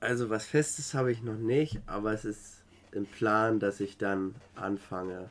Also 0.01 0.31
was 0.31 0.47
Festes 0.47 0.95
habe 0.95 1.11
ich 1.11 1.23
noch 1.23 1.37
nicht, 1.37 1.81
aber 1.87 2.12
es 2.12 2.25
ist 2.25 2.62
im 2.93 3.07
Plan, 3.07 3.59
dass 3.59 3.81
ich 3.81 3.99
dann 3.99 4.37
anfange 4.55 5.31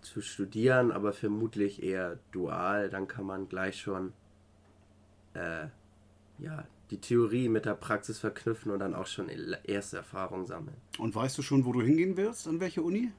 zu 0.00 0.22
studieren, 0.22 0.90
aber 0.90 1.12
vermutlich 1.12 1.82
eher 1.82 2.18
dual. 2.32 2.88
Dann 2.88 3.06
kann 3.06 3.26
man 3.26 3.48
gleich 3.48 3.78
schon 3.78 4.14
äh, 5.34 5.66
ja, 6.38 6.64
die 6.90 7.00
Theorie 7.00 7.48
mit 7.48 7.64
der 7.64 7.74
Praxis 7.74 8.18
verknüpfen 8.18 8.70
und 8.70 8.78
dann 8.78 8.94
auch 8.94 9.06
schon 9.06 9.28
erste 9.64 9.96
Erfahrungen 9.96 10.46
sammeln. 10.46 10.76
Und 10.98 11.14
weißt 11.14 11.36
du 11.36 11.42
schon, 11.42 11.64
wo 11.64 11.72
du 11.72 11.82
hingehen 11.82 12.16
willst? 12.16 12.46
An 12.46 12.60
welche 12.60 12.82
Uni? 12.82 13.10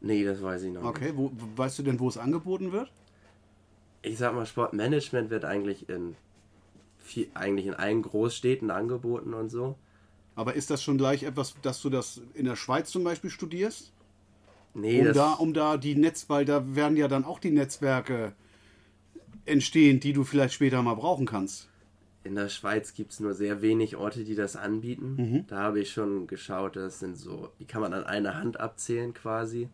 Nee, 0.00 0.24
das 0.24 0.42
weiß 0.42 0.62
ich 0.62 0.72
noch 0.72 0.84
okay. 0.84 1.12
nicht. 1.12 1.18
Okay, 1.18 1.32
wo, 1.36 1.56
weißt 1.56 1.78
du 1.80 1.82
denn, 1.82 1.98
wo 1.98 2.08
es 2.08 2.16
angeboten 2.16 2.72
wird? 2.72 2.92
Ich 4.02 4.18
sag 4.18 4.34
mal, 4.34 4.46
Sportmanagement 4.46 5.30
wird 5.30 5.44
eigentlich 5.44 5.88
in 5.88 6.14
viel, 6.98 7.28
eigentlich 7.34 7.66
in 7.66 7.74
allen 7.74 8.02
Großstädten 8.02 8.70
angeboten 8.70 9.34
und 9.34 9.48
so. 9.48 9.76
Aber 10.36 10.54
ist 10.54 10.70
das 10.70 10.84
schon 10.84 10.98
gleich 10.98 11.24
etwas, 11.24 11.56
dass 11.62 11.82
du 11.82 11.90
das 11.90 12.20
in 12.34 12.44
der 12.44 12.54
Schweiz 12.54 12.90
zum 12.90 13.02
Beispiel 13.02 13.30
studierst? 13.30 13.92
Nee, 14.74 15.00
um 15.00 15.12
da, 15.12 15.32
um 15.32 15.54
da 15.54 15.76
die 15.76 15.96
Netz, 15.96 16.26
weil 16.28 16.44
da 16.44 16.76
werden 16.76 16.96
ja 16.96 17.08
dann 17.08 17.24
auch 17.24 17.40
die 17.40 17.50
Netzwerke 17.50 18.34
entstehen, 19.46 19.98
die 19.98 20.12
du 20.12 20.22
vielleicht 20.22 20.54
später 20.54 20.80
mal 20.82 20.94
brauchen 20.94 21.26
kannst. 21.26 21.68
In 22.28 22.34
der 22.34 22.50
Schweiz 22.50 22.92
gibt 22.92 23.12
es 23.12 23.20
nur 23.20 23.32
sehr 23.32 23.62
wenig 23.62 23.96
Orte, 23.96 24.22
die 24.22 24.34
das 24.34 24.54
anbieten. 24.54 25.14
Mhm. 25.16 25.46
Da 25.46 25.60
habe 25.60 25.80
ich 25.80 25.90
schon 25.90 26.26
geschaut, 26.26 26.76
das 26.76 27.00
sind 27.00 27.16
so, 27.16 27.48
die 27.58 27.64
kann 27.64 27.80
man 27.80 27.94
an 27.94 28.04
einer 28.04 28.34
Hand 28.34 28.60
abzählen 28.60 29.14
quasi. 29.14 29.70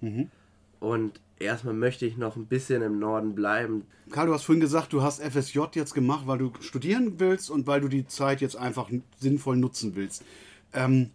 Mhm. 0.00 0.30
Und 0.78 1.20
erstmal 1.38 1.74
möchte 1.74 2.06
ich 2.06 2.16
noch 2.16 2.36
ein 2.36 2.46
bisschen 2.46 2.80
im 2.80 2.98
Norden 2.98 3.34
bleiben. 3.34 3.84
Karl, 4.10 4.28
du 4.28 4.32
hast 4.32 4.44
vorhin 4.44 4.62
gesagt, 4.62 4.94
du 4.94 5.02
hast 5.02 5.20
FSJ 5.20 5.60
jetzt 5.74 5.92
gemacht, 5.92 6.26
weil 6.26 6.38
du 6.38 6.52
studieren 6.60 7.20
willst 7.20 7.50
und 7.50 7.66
weil 7.66 7.82
du 7.82 7.88
die 7.88 8.06
Zeit 8.06 8.40
jetzt 8.40 8.56
einfach 8.56 8.88
sinnvoll 9.18 9.58
nutzen 9.58 9.94
willst. 9.94 10.24
Ähm, 10.72 11.10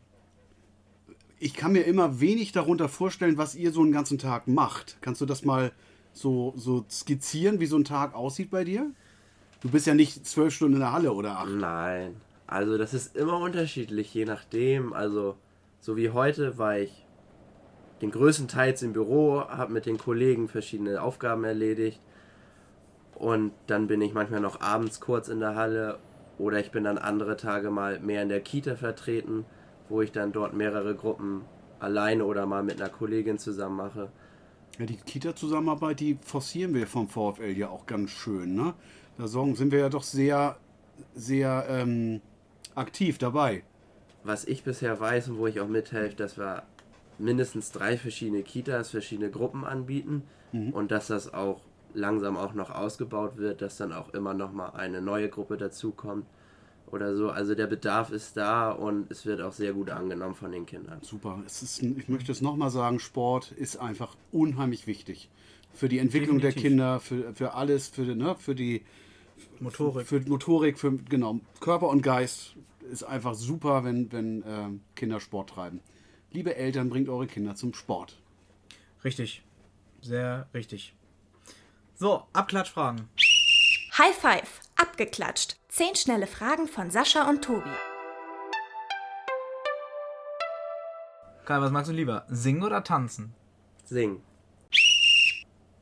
ich 1.40 1.56
kann 1.56 1.72
mir 1.72 1.82
immer 1.82 2.20
wenig 2.20 2.52
darunter 2.52 2.90
vorstellen, 2.90 3.40
was 3.40 3.56
ihr 3.56 3.72
so 3.72 3.82
einen 3.82 3.92
ganzen 3.92 4.20
Tag 4.20 4.48
macht. 4.48 4.98
Kannst 5.02 5.20
du 5.20 5.26
das 5.26 5.44
mal 5.44 5.72
so, 6.14 6.54
so 6.56 6.86
skizzieren, 6.92 7.60
wie 7.60 7.66
so 7.66 7.76
ein 7.76 7.86
Tag 7.86 8.14
aussieht 8.14 8.52
bei 8.52 8.64
dir? 8.64 8.92
Du 9.66 9.72
bist 9.72 9.88
ja 9.88 9.96
nicht 9.96 10.28
zwölf 10.28 10.54
Stunden 10.54 10.76
in 10.76 10.82
der 10.82 10.92
Halle 10.92 11.12
oder 11.12 11.40
acht. 11.40 11.50
Nein. 11.50 12.18
Also 12.46 12.78
das 12.78 12.94
ist 12.94 13.16
immer 13.16 13.40
unterschiedlich, 13.40 14.14
je 14.14 14.26
nachdem. 14.26 14.94
Also 14.94 15.38
so 15.80 15.98
wie 15.98 16.12
heute 16.12 16.60
war 16.60 16.78
ich 16.78 17.04
den 18.00 18.12
größten 18.12 18.48
Teils 18.48 18.84
im 18.84 18.94
Büro, 18.94 19.40
habe 19.40 19.74
mit 19.74 19.88
den 19.88 19.98
Kollegen 19.98 20.50
verschiedene 20.50 21.02
Aufgaben 21.02 21.44
erledigt 21.46 22.00
und 23.16 23.54
dann 23.66 23.88
bin 23.88 24.02
ich 24.02 24.14
manchmal 24.14 24.40
noch 24.40 24.62
abends 24.62 25.00
kurz 25.00 25.30
in 25.30 25.40
der 25.40 25.56
Halle 25.56 25.98
oder 26.38 26.60
ich 26.60 26.70
bin 26.70 26.84
dann 26.84 27.00
andere 27.00 27.36
Tage 27.36 27.72
mal 27.72 28.00
mehr 28.00 28.22
in 28.22 28.30
der 28.30 28.42
Kita 28.42 28.76
vertreten, 28.76 29.46
wo 29.90 30.00
ich 30.04 30.12
dann 30.12 30.32
dort 30.32 30.54
mehrere 30.54 30.94
Gruppen 30.94 31.42
alleine 31.80 32.26
oder 32.26 32.46
mal 32.46 32.62
mit 32.62 32.80
einer 32.80 32.92
Kollegin 32.92 33.40
zusammen 33.40 33.78
mache. 33.78 34.12
Ja, 34.78 34.86
die 34.86 34.98
Kita-Zusammenarbeit, 34.98 36.02
die 36.02 36.20
forcieren 36.22 36.74
wir 36.74 36.86
vom 36.86 37.08
VfL 37.08 37.58
ja 37.58 37.70
auch 37.70 37.86
ganz 37.86 38.12
schön. 38.12 38.56
Ne? 38.56 38.74
Da 39.18 39.28
sind 39.28 39.72
wir 39.72 39.80
ja 39.80 39.90
doch 39.90 40.04
sehr, 40.04 40.58
sehr 41.14 41.66
ähm, 41.70 42.22
aktiv 42.76 43.18
dabei. 43.18 43.64
Was 44.24 44.46
ich 44.46 44.64
bisher 44.64 45.00
weiß 45.00 45.30
und 45.30 45.38
wo 45.38 45.48
ich 45.48 45.60
auch 45.60 45.68
mithelfe, 45.68 46.16
dass 46.16 46.38
wir 46.38 46.64
mindestens 47.18 47.72
drei 47.72 47.98
verschiedene 47.98 48.44
Kitas, 48.44 48.90
verschiedene 48.90 49.30
Gruppen 49.30 49.64
anbieten 49.64 50.24
mhm. 50.52 50.72
und 50.72 50.92
dass 50.92 51.08
das 51.08 51.34
auch 51.34 51.62
langsam 51.94 52.36
auch 52.36 52.54
noch 52.54 52.70
ausgebaut 52.70 53.38
wird, 53.38 53.62
dass 53.62 53.78
dann 53.78 53.94
auch 53.94 54.14
immer 54.14 54.34
noch 54.34 54.52
mal 54.52 54.70
eine 54.70 55.02
neue 55.02 55.30
Gruppe 55.30 55.58
dazukommt 55.58 56.26
oder 56.88 57.16
so. 57.16 57.30
Also 57.30 57.56
der 57.56 57.68
Bedarf 57.68 58.12
ist 58.12 58.36
da 58.36 58.72
und 58.72 59.10
es 59.10 59.26
wird 59.26 59.42
auch 59.42 59.54
sehr 59.54 59.74
gut 59.74 59.90
angenommen 59.90 60.36
von 60.36 60.52
den 60.52 60.66
Kindern. 60.66 61.00
Super. 61.02 61.42
Es 61.46 61.62
ist, 61.62 61.82
ich 61.82 62.10
möchte 62.10 62.32
es 62.32 62.42
nochmal 62.42 62.70
sagen, 62.70 63.00
Sport 63.00 63.52
ist 63.52 63.78
einfach 63.78 64.16
unheimlich 64.32 64.88
wichtig. 64.88 65.30
Für 65.74 65.90
die 65.90 66.00
Entwicklung 66.00 66.40
Definitiv. 66.40 66.62
der 66.62 66.70
Kinder, 66.70 67.00
für, 67.00 67.34
für 67.34 67.54
alles, 67.54 67.88
für, 67.90 68.04
ne, 68.04 68.36
für 68.38 68.56
die 68.56 68.84
Motorik. 69.60 70.08
Für, 70.08 70.22
für 70.22 70.30
Motorik, 70.30 70.80
für 70.80 70.92
genau, 70.98 71.40
Körper 71.60 71.90
und 71.90 72.02
Geist 72.02 72.56
ist 72.92 73.04
einfach 73.04 73.34
super, 73.34 73.84
wenn, 73.84 74.12
wenn 74.12 74.44
äh, 74.44 74.70
Kinder 74.96 75.20
Sport 75.20 75.52
treiben. 75.52 75.82
Liebe 76.32 76.56
Eltern, 76.56 76.90
bringt 76.90 77.10
eure 77.10 77.28
Kinder 77.28 77.56
zum 77.56 77.74
Sport. 77.74 78.22
Richtig. 79.04 79.44
Sehr 80.02 80.48
richtig. 80.54 80.94
So, 81.96 82.24
Abklatschfragen. 82.34 83.08
High 83.98 84.16
Five. 84.16 84.60
Abgeklatscht. 84.76 85.58
Zehn 85.70 85.96
schnelle 85.96 86.28
Fragen 86.28 86.68
von 86.68 86.92
Sascha 86.92 87.30
und 87.30 87.44
Tobi. 87.44 87.70
Karl, 91.46 91.62
was 91.62 91.72
magst 91.72 91.90
du 91.90 91.94
lieber? 91.94 92.26
Singen 92.28 92.64
oder 92.64 92.84
tanzen? 92.84 93.34
Singen. 93.86 94.22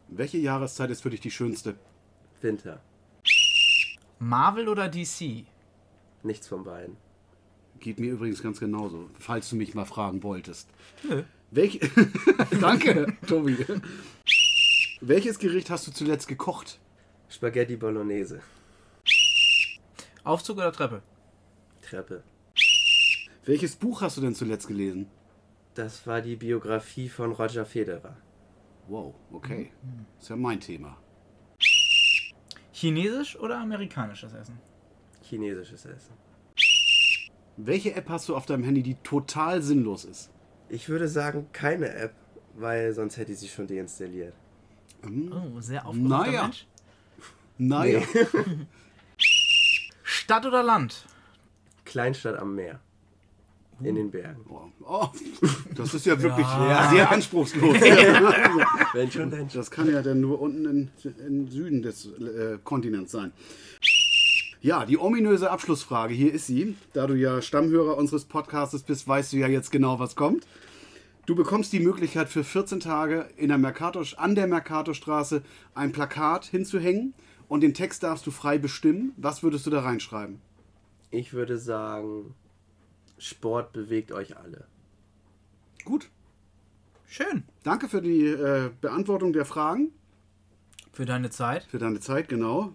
Welche 0.10 0.38
Jahreszeit 0.38 0.90
ist 0.92 1.02
für 1.02 1.10
dich 1.10 1.22
die 1.22 1.32
schönste? 1.32 1.76
Winter. 2.42 2.82
Marvel 4.24 4.70
oder 4.70 4.88
DC? 4.88 5.46
Nichts 6.24 6.48
von 6.48 6.64
beiden. 6.64 6.96
Geht 7.80 8.00
mir 8.00 8.14
übrigens 8.14 8.42
ganz 8.42 8.60
genauso, 8.60 9.10
falls 9.20 9.50
du 9.50 9.58
mich 9.58 9.74
mal 9.76 9.86
fragen 9.86 10.24
wolltest. 10.24 10.70
Nö. 11.04 11.24
Welch 11.52 11.80
Danke, 12.62 13.18
Tobi. 13.28 13.58
Welches 15.02 15.38
Gericht 15.40 15.70
hast 15.70 15.88
du 15.88 15.92
zuletzt 15.92 16.30
gekocht? 16.30 16.80
Spaghetti 17.30 17.76
Bolognese. 17.76 18.40
Aufzug 20.24 20.58
oder 20.58 20.72
Treppe? 20.72 21.02
Treppe. 21.82 22.24
Welches 23.44 23.76
Buch 23.76 24.02
hast 24.02 24.16
du 24.16 24.22
denn 24.22 24.36
zuletzt 24.36 24.68
gelesen? 24.68 25.08
Das 25.76 26.08
war 26.08 26.22
die 26.22 26.38
Biografie 26.38 27.10
von 27.10 27.34
Roger 27.34 27.66
Federer. 27.66 28.16
Wow, 28.88 29.14
okay. 29.34 29.72
Das 30.16 30.24
ist 30.24 30.30
ja 30.30 30.36
mein 30.38 30.62
Thema. 30.62 30.98
Chinesisch 32.74 33.38
oder 33.40 33.60
amerikanisches 33.60 34.34
Essen? 34.34 34.60
Chinesisches 35.22 35.86
Essen. 35.86 36.14
Welche 37.56 37.94
App 37.96 38.10
hast 38.10 38.28
du 38.28 38.36
auf 38.36 38.48
deinem 38.48 38.64
Handy, 38.64 38.82
die 38.82 38.96
total 38.96 39.62
sinnlos 39.62 40.06
ist? 40.06 40.32
Ich 40.70 40.90
würde 40.90 41.08
sagen, 41.08 41.48
keine 41.54 41.94
App, 41.94 42.16
weil 42.56 42.92
sonst 42.94 43.18
hätte 43.18 43.32
ich 43.32 43.40
sie 43.40 43.48
schon 43.48 43.68
deinstalliert. 43.68 44.34
Oh, 45.06 45.60
sehr 45.60 45.86
aufgeregter 45.86 46.18
naja. 46.18 46.42
Mensch. 46.44 46.68
Naja. 47.60 48.02
Nee. 48.14 48.66
Stadt 50.04 50.46
oder 50.46 50.64
Land? 50.64 51.06
Kleinstadt 51.86 52.38
am 52.40 52.56
Meer. 52.56 52.80
In 53.86 53.96
den 53.96 54.12
Bergen. 54.12 54.42
Oh, 54.50 54.70
oh, 54.88 55.08
das 55.76 55.94
ist 55.94 56.06
ja 56.06 56.22
wirklich 56.22 56.48
ja. 56.48 56.90
sehr 56.90 57.12
anspruchslos. 57.12 57.76
Wenn 58.94 59.12
schon, 59.12 59.30
denn. 59.30 59.48
Das 59.54 59.72
kann 59.72 59.92
ja 59.92 60.02
dann 60.02 60.22
nur 60.22 60.42
unten 60.42 60.92
im 61.28 61.48
Süden 61.48 61.82
des 61.82 62.06
äh, 62.06 62.58
Kontinents 62.64 63.12
sein. 63.12 63.32
Ja, 64.62 64.86
die 64.86 64.98
ominöse 64.98 65.52
Abschlussfrage, 65.52 66.14
hier 66.14 66.34
ist 66.34 66.48
sie. 66.48 66.76
Da 66.94 67.06
du 67.06 67.16
ja 67.16 67.42
Stammhörer 67.42 67.98
unseres 67.98 68.24
Podcasts 68.24 68.82
bist, 68.84 69.08
weißt 69.08 69.34
du 69.34 69.38
ja 69.38 69.48
jetzt 69.48 69.72
genau, 69.72 70.00
was 70.00 70.16
kommt. 70.16 70.48
Du 71.26 71.36
bekommst 71.36 71.72
die 71.74 71.80
Möglichkeit 71.80 72.30
für 72.30 72.44
14 72.44 72.82
Tage 72.82 73.28
in 73.38 73.48
der 73.48 73.58
Mercator, 73.58 74.06
an 74.18 74.36
der 74.36 74.48
Mercatorstraße 74.48 75.42
ein 75.74 75.92
Plakat 75.92 76.46
hinzuhängen 76.46 77.14
und 77.48 77.62
den 77.62 77.74
Text 77.74 78.04
darfst 78.04 78.28
du 78.28 78.32
frei 78.32 78.58
bestimmen. 78.58 79.14
Was 79.18 79.44
würdest 79.44 79.66
du 79.66 79.70
da 79.70 79.82
reinschreiben? 79.82 80.42
Ich 81.12 81.34
würde 81.34 81.58
sagen, 81.58 82.34
Sport 83.24 83.72
bewegt 83.72 84.12
euch 84.12 84.36
alle. 84.38 84.66
Gut. 85.86 86.10
Schön. 87.08 87.44
Danke 87.64 87.88
für 87.88 88.02
die 88.02 88.26
äh, 88.26 88.70
Beantwortung 88.82 89.32
der 89.32 89.46
Fragen. 89.46 89.92
Für 90.92 91.06
deine 91.06 91.30
Zeit. 91.30 91.64
Für 91.64 91.80
deine 91.80 92.02
Zeit, 92.02 92.28
genau. 92.28 92.74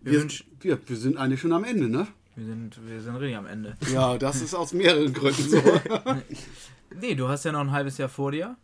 Wir, 0.00 0.24
wir, 0.24 0.30
wir, 0.60 0.88
wir 0.88 0.96
sind 0.96 1.18
eigentlich 1.18 1.40
schon 1.40 1.52
am 1.52 1.62
Ende, 1.62 1.88
ne? 1.88 2.08
Wir 2.34 2.46
sind, 2.46 2.80
wir 2.84 3.00
sind 3.00 3.14
richtig 3.16 3.36
am 3.36 3.46
Ende. 3.46 3.76
Ja, 3.92 4.18
das 4.18 4.42
ist 4.42 4.54
aus 4.54 4.72
mehreren 4.72 5.12
Gründen 5.12 5.48
so. 5.48 5.62
nee, 7.00 7.14
du 7.14 7.28
hast 7.28 7.44
ja 7.44 7.52
noch 7.52 7.60
ein 7.60 7.70
halbes 7.70 7.96
Jahr 7.98 8.08
vor 8.08 8.32
dir. 8.32 8.56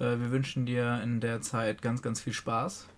Äh, 0.00 0.18
wir 0.18 0.32
wünschen 0.32 0.66
dir 0.66 1.00
in 1.02 1.20
der 1.20 1.42
Zeit 1.42 1.80
ganz, 1.80 2.02
ganz 2.02 2.20
viel 2.20 2.32
Spaß. 2.32 2.88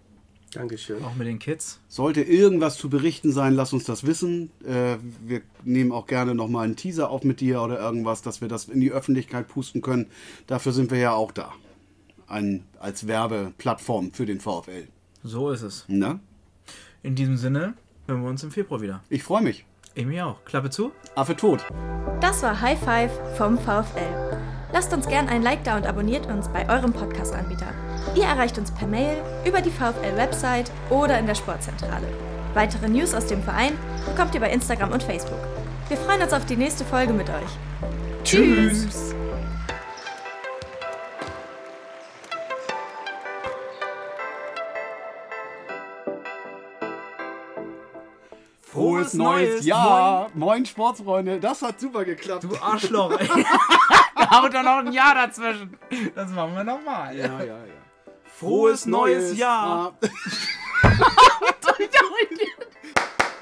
Dankeschön. 0.52 1.04
Auch 1.04 1.14
mit 1.14 1.28
den 1.28 1.38
Kids. 1.38 1.80
Sollte 1.88 2.22
irgendwas 2.22 2.76
zu 2.76 2.90
berichten 2.90 3.32
sein, 3.32 3.54
lass 3.54 3.72
uns 3.72 3.84
das 3.84 4.04
wissen. 4.04 4.50
Äh, 4.64 4.96
wir 5.24 5.42
nehmen 5.64 5.92
auch 5.92 6.06
gerne 6.06 6.34
nochmal 6.34 6.64
einen 6.64 6.76
Teaser 6.76 7.10
auf 7.10 7.22
mit 7.22 7.40
dir 7.40 7.62
oder 7.62 7.78
irgendwas, 7.78 8.22
dass 8.22 8.40
wir 8.40 8.48
das 8.48 8.64
in 8.64 8.80
die 8.80 8.90
Öffentlichkeit 8.90 9.46
pusten 9.46 9.80
können. 9.80 10.06
Dafür 10.46 10.72
sind 10.72 10.90
wir 10.90 10.98
ja 10.98 11.12
auch 11.12 11.30
da. 11.30 11.52
Ein, 12.26 12.64
als 12.78 13.06
Werbeplattform 13.06 14.12
für 14.12 14.26
den 14.26 14.40
VfL. 14.40 14.88
So 15.22 15.50
ist 15.50 15.62
es. 15.62 15.84
Na? 15.88 16.18
In 17.02 17.14
diesem 17.14 17.36
Sinne 17.36 17.74
hören 18.06 18.22
wir 18.22 18.28
uns 18.28 18.42
im 18.42 18.50
Februar 18.50 18.80
wieder. 18.80 19.02
Ich 19.08 19.22
freue 19.22 19.42
mich. 19.42 19.64
Ich 19.94 20.06
mich 20.06 20.20
auch. 20.20 20.44
Klappe 20.44 20.70
zu. 20.70 20.92
Affe 21.14 21.36
tot. 21.36 21.66
Das 22.20 22.42
war 22.42 22.60
High 22.60 22.78
Five 22.78 23.36
vom 23.36 23.58
VfL. 23.58 24.38
Lasst 24.72 24.92
uns 24.92 25.08
gern 25.08 25.28
ein 25.28 25.42
Like 25.42 25.64
da 25.64 25.76
und 25.76 25.86
abonniert 25.86 26.26
uns 26.26 26.48
bei 26.48 26.68
eurem 26.68 26.92
Podcast-Anbieter. 26.92 27.72
Ihr 28.14 28.24
erreicht 28.24 28.58
uns 28.58 28.70
per 28.70 28.86
Mail, 28.86 29.22
über 29.44 29.60
die 29.60 29.70
VfL-Website 29.70 30.70
oder 30.90 31.18
in 31.18 31.26
der 31.26 31.34
Sportzentrale. 31.34 32.06
Weitere 32.54 32.88
News 32.88 33.14
aus 33.14 33.26
dem 33.26 33.42
Verein 33.42 33.72
bekommt 34.06 34.34
ihr 34.34 34.40
bei 34.40 34.50
Instagram 34.50 34.92
und 34.92 35.02
Facebook. 35.02 35.40
Wir 35.88 35.96
freuen 35.96 36.22
uns 36.22 36.32
auf 36.32 36.44
die 36.46 36.56
nächste 36.56 36.84
Folge 36.84 37.12
mit 37.12 37.28
euch. 37.28 37.50
Tschüss. 38.24 39.14
Frohes 48.60 49.14
neues 49.14 49.64
Jahr! 49.64 50.30
Moin. 50.34 50.64
Sportsfreunde, 50.64 51.40
das 51.40 51.60
hat 51.62 51.80
super 51.80 52.04
geklappt. 52.04 52.44
Du 52.44 52.56
Arschloch, 52.56 53.18
ey. 53.18 53.28
da 54.16 54.30
haut 54.30 54.54
doch 54.54 54.62
noch 54.62 54.78
ein 54.78 54.92
Jahr 54.92 55.14
dazwischen. 55.14 55.76
Das 56.14 56.30
machen 56.30 56.54
wir 56.54 56.64
nochmal. 56.64 57.16
Ja, 57.16 57.42
ja, 57.42 57.59
Frohes 58.40 58.86
neues 58.86 59.36
Jahr. 59.36 59.94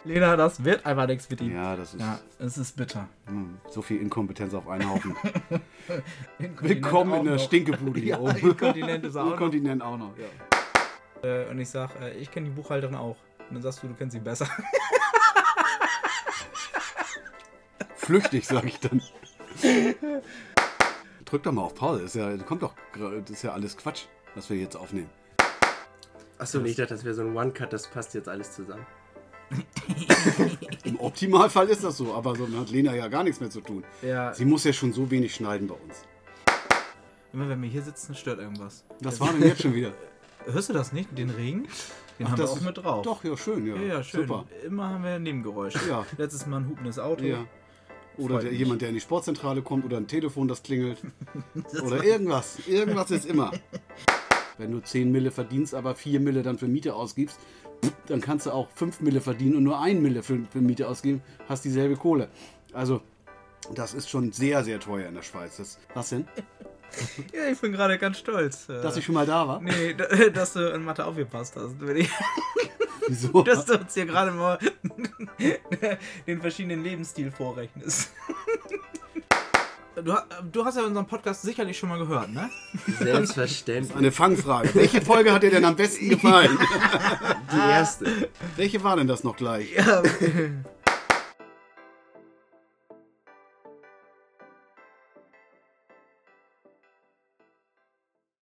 Lena, 0.04 0.34
das 0.36 0.64
wird 0.64 0.84
einfach 0.84 1.06
nichts 1.06 1.30
mit 1.30 1.40
ihm. 1.40 1.54
Ja, 1.54 1.76
das 1.76 1.94
ist 1.94 2.00
Ja, 2.00 2.18
es 2.40 2.58
ist 2.58 2.76
bitter. 2.76 3.06
hm, 3.26 3.58
so 3.70 3.80
viel 3.80 4.00
Inkompetenz 4.00 4.54
auf 4.54 4.66
einen 4.68 4.90
Haufen. 4.90 5.14
Willkommen 6.38 7.12
auch 7.12 7.18
in 7.20 7.26
der 7.26 7.34
noch. 7.36 7.42
Stinkebude 7.44 8.00
hier 8.00 8.14
Ja, 8.14 8.18
oben. 8.18 8.36
Inkontinent 8.38 9.04
ist 9.04 9.14
auch 9.16 9.24
noch. 9.26 9.32
Inkontinent 9.34 9.82
auch 9.82 9.96
noch, 9.98 10.14
ja. 10.18 10.26
Äh, 11.28 11.48
Und 11.48 11.60
ich 11.60 11.70
sag, 11.70 11.94
äh, 12.00 12.14
ich 12.14 12.28
kenne 12.32 12.48
die 12.48 12.54
Buchhalterin 12.54 12.96
auch. 12.96 13.16
Und 13.48 13.54
dann 13.54 13.62
sagst 13.62 13.80
du, 13.84 13.86
du 13.86 13.94
kennst 13.94 14.14
sie 14.14 14.20
besser. 14.20 14.48
Flüchtig, 17.94 18.48
sag 18.48 18.64
ich 18.64 18.80
dann. 18.80 19.00
Drück 21.24 21.42
doch 21.44 21.52
mal 21.52 21.62
auf 21.62 21.76
Pause. 21.76 22.02
Das 22.02 22.16
ist 22.16 22.20
ja, 22.20 22.36
kommt 22.38 22.62
doch, 22.62 22.74
das 22.94 23.30
ist 23.30 23.42
ja 23.42 23.52
alles 23.52 23.76
Quatsch, 23.76 24.06
was 24.38 24.48
wir 24.50 24.56
jetzt 24.56 24.76
aufnehmen. 24.76 25.10
Achso, 26.38 26.62
ich 26.62 26.76
dachte, 26.76 26.94
das 26.94 27.04
wäre 27.04 27.14
so 27.14 27.22
ein 27.22 27.36
One-Cut, 27.36 27.72
das 27.72 27.88
passt 27.88 28.14
jetzt 28.14 28.28
alles 28.28 28.52
zusammen. 28.52 28.86
Im 30.84 31.00
Optimalfall 31.00 31.68
ist 31.68 31.82
das 31.82 31.96
so, 31.96 32.14
aber 32.14 32.36
so 32.36 32.46
hat 32.56 32.70
Lena 32.70 32.94
ja 32.94 33.08
gar 33.08 33.24
nichts 33.24 33.40
mehr 33.40 33.50
zu 33.50 33.60
tun. 33.60 33.82
Ja, 34.02 34.32
Sie 34.32 34.44
muss 34.44 34.62
ja 34.64 34.72
schon 34.72 34.92
so 34.92 35.10
wenig 35.10 35.34
schneiden 35.34 35.66
bei 35.66 35.74
uns. 35.74 36.04
immer 37.32 37.48
wenn 37.48 37.60
wir 37.62 37.68
hier 37.68 37.82
sitzen, 37.82 38.14
stört 38.14 38.38
irgendwas. 38.38 38.84
Was 39.00 39.18
war 39.20 39.32
denn 39.32 39.42
jetzt 39.42 39.62
schon 39.62 39.74
wieder? 39.74 39.92
Hörst 40.46 40.68
du 40.68 40.72
das 40.72 40.92
nicht? 40.92 41.16
Den 41.18 41.30
Regen? 41.30 41.66
Den 42.18 42.26
Ach, 42.26 42.30
haben 42.30 42.38
wir 42.38 42.42
das 42.44 42.50
auch 42.52 42.56
ist- 42.58 42.64
mit 42.64 42.76
drauf. 42.78 43.02
Doch, 43.02 43.24
ja, 43.24 43.36
schön, 43.36 43.66
ja. 43.66 43.74
Ja, 43.74 43.82
ja, 43.82 44.02
schön. 44.04 44.26
Super. 44.28 44.44
Immer 44.64 44.88
haben 44.90 45.02
wir 45.02 45.18
Nebengeräusche. 45.18 45.80
Ja. 45.88 46.06
Letztes 46.16 46.46
Mal 46.46 46.58
ein 46.58 46.68
hupendes 46.68 46.98
Auto. 47.00 47.24
Ja. 47.24 47.44
Oder 48.18 48.40
der, 48.40 48.52
jemand, 48.52 48.82
der 48.82 48.88
in 48.88 48.94
die 48.94 49.00
Sportzentrale 49.00 49.62
kommt 49.62 49.84
oder 49.84 49.96
ein 49.96 50.06
Telefon, 50.08 50.46
das 50.48 50.62
klingelt. 50.62 51.00
oder 51.82 52.02
irgendwas. 52.04 52.58
Irgendwas 52.66 53.10
ist 53.12 53.26
immer. 53.26 53.52
Wenn 54.58 54.72
du 54.72 54.80
10 54.80 55.10
Mille 55.10 55.30
verdienst, 55.30 55.74
aber 55.74 55.94
4 55.94 56.20
Mille 56.20 56.42
dann 56.42 56.58
für 56.58 56.68
Miete 56.68 56.94
ausgibst, 56.94 57.38
dann 58.06 58.20
kannst 58.20 58.46
du 58.46 58.50
auch 58.50 58.68
5 58.74 59.00
Mille 59.00 59.20
verdienen 59.20 59.56
und 59.56 59.62
nur 59.62 59.80
1 59.80 60.00
Mille 60.00 60.22
für, 60.22 60.38
für 60.50 60.60
Miete 60.60 60.88
ausgeben, 60.88 61.22
hast 61.48 61.64
dieselbe 61.64 61.96
Kohle. 61.96 62.28
Also, 62.72 63.00
das 63.74 63.94
ist 63.94 64.08
schon 64.10 64.32
sehr, 64.32 64.64
sehr 64.64 64.80
teuer 64.80 65.08
in 65.08 65.14
der 65.14 65.22
Schweiz. 65.22 65.56
Das, 65.58 65.78
was 65.94 66.10
denn? 66.10 66.26
Ja, 67.34 67.46
ich 67.52 67.58
bin 67.60 67.72
gerade 67.72 67.98
ganz 67.98 68.18
stolz. 68.18 68.66
äh, 68.70 68.80
Dass 68.80 68.96
ich 68.96 69.04
schon 69.04 69.14
mal 69.14 69.26
da 69.26 69.46
war? 69.46 69.60
Nee, 69.60 69.94
dass 70.34 70.54
du 70.54 70.72
in 70.72 70.82
Mathe 70.86 71.04
aufgepasst 71.04 71.54
hast. 71.56 71.74
Wenn 71.80 71.98
ich- 71.98 72.10
Wieso? 73.08 73.42
Dass 73.42 73.66
du 73.66 73.74
uns 73.78 73.92
hier 73.92 74.06
gerade 74.06 74.30
mal 74.32 74.58
den 76.26 76.40
verschiedenen 76.40 76.82
Lebensstil 76.82 77.30
vorrechnest. 77.30 78.10
Du, 80.04 80.12
ha- 80.12 80.26
du 80.52 80.64
hast 80.64 80.76
ja 80.76 80.84
unseren 80.84 81.06
Podcast 81.06 81.42
sicherlich 81.42 81.78
schon 81.78 81.88
mal 81.88 81.98
gehört, 81.98 82.32
ne? 82.32 82.50
Selbstverständlich. 82.98 83.96
Eine 83.96 84.12
Fangfrage. 84.12 84.74
Welche 84.74 85.00
Folge 85.02 85.32
hat 85.32 85.42
dir 85.42 85.50
denn 85.50 85.64
am 85.64 85.76
besten 85.76 86.08
gefallen? 86.10 86.56
Die 87.52 87.70
erste. 87.70 88.28
Welche 88.56 88.82
war 88.84 88.96
denn 88.96 89.06
das 89.06 89.24
noch 89.24 89.36
gleich? 89.36 89.72
Ja, 89.74 90.02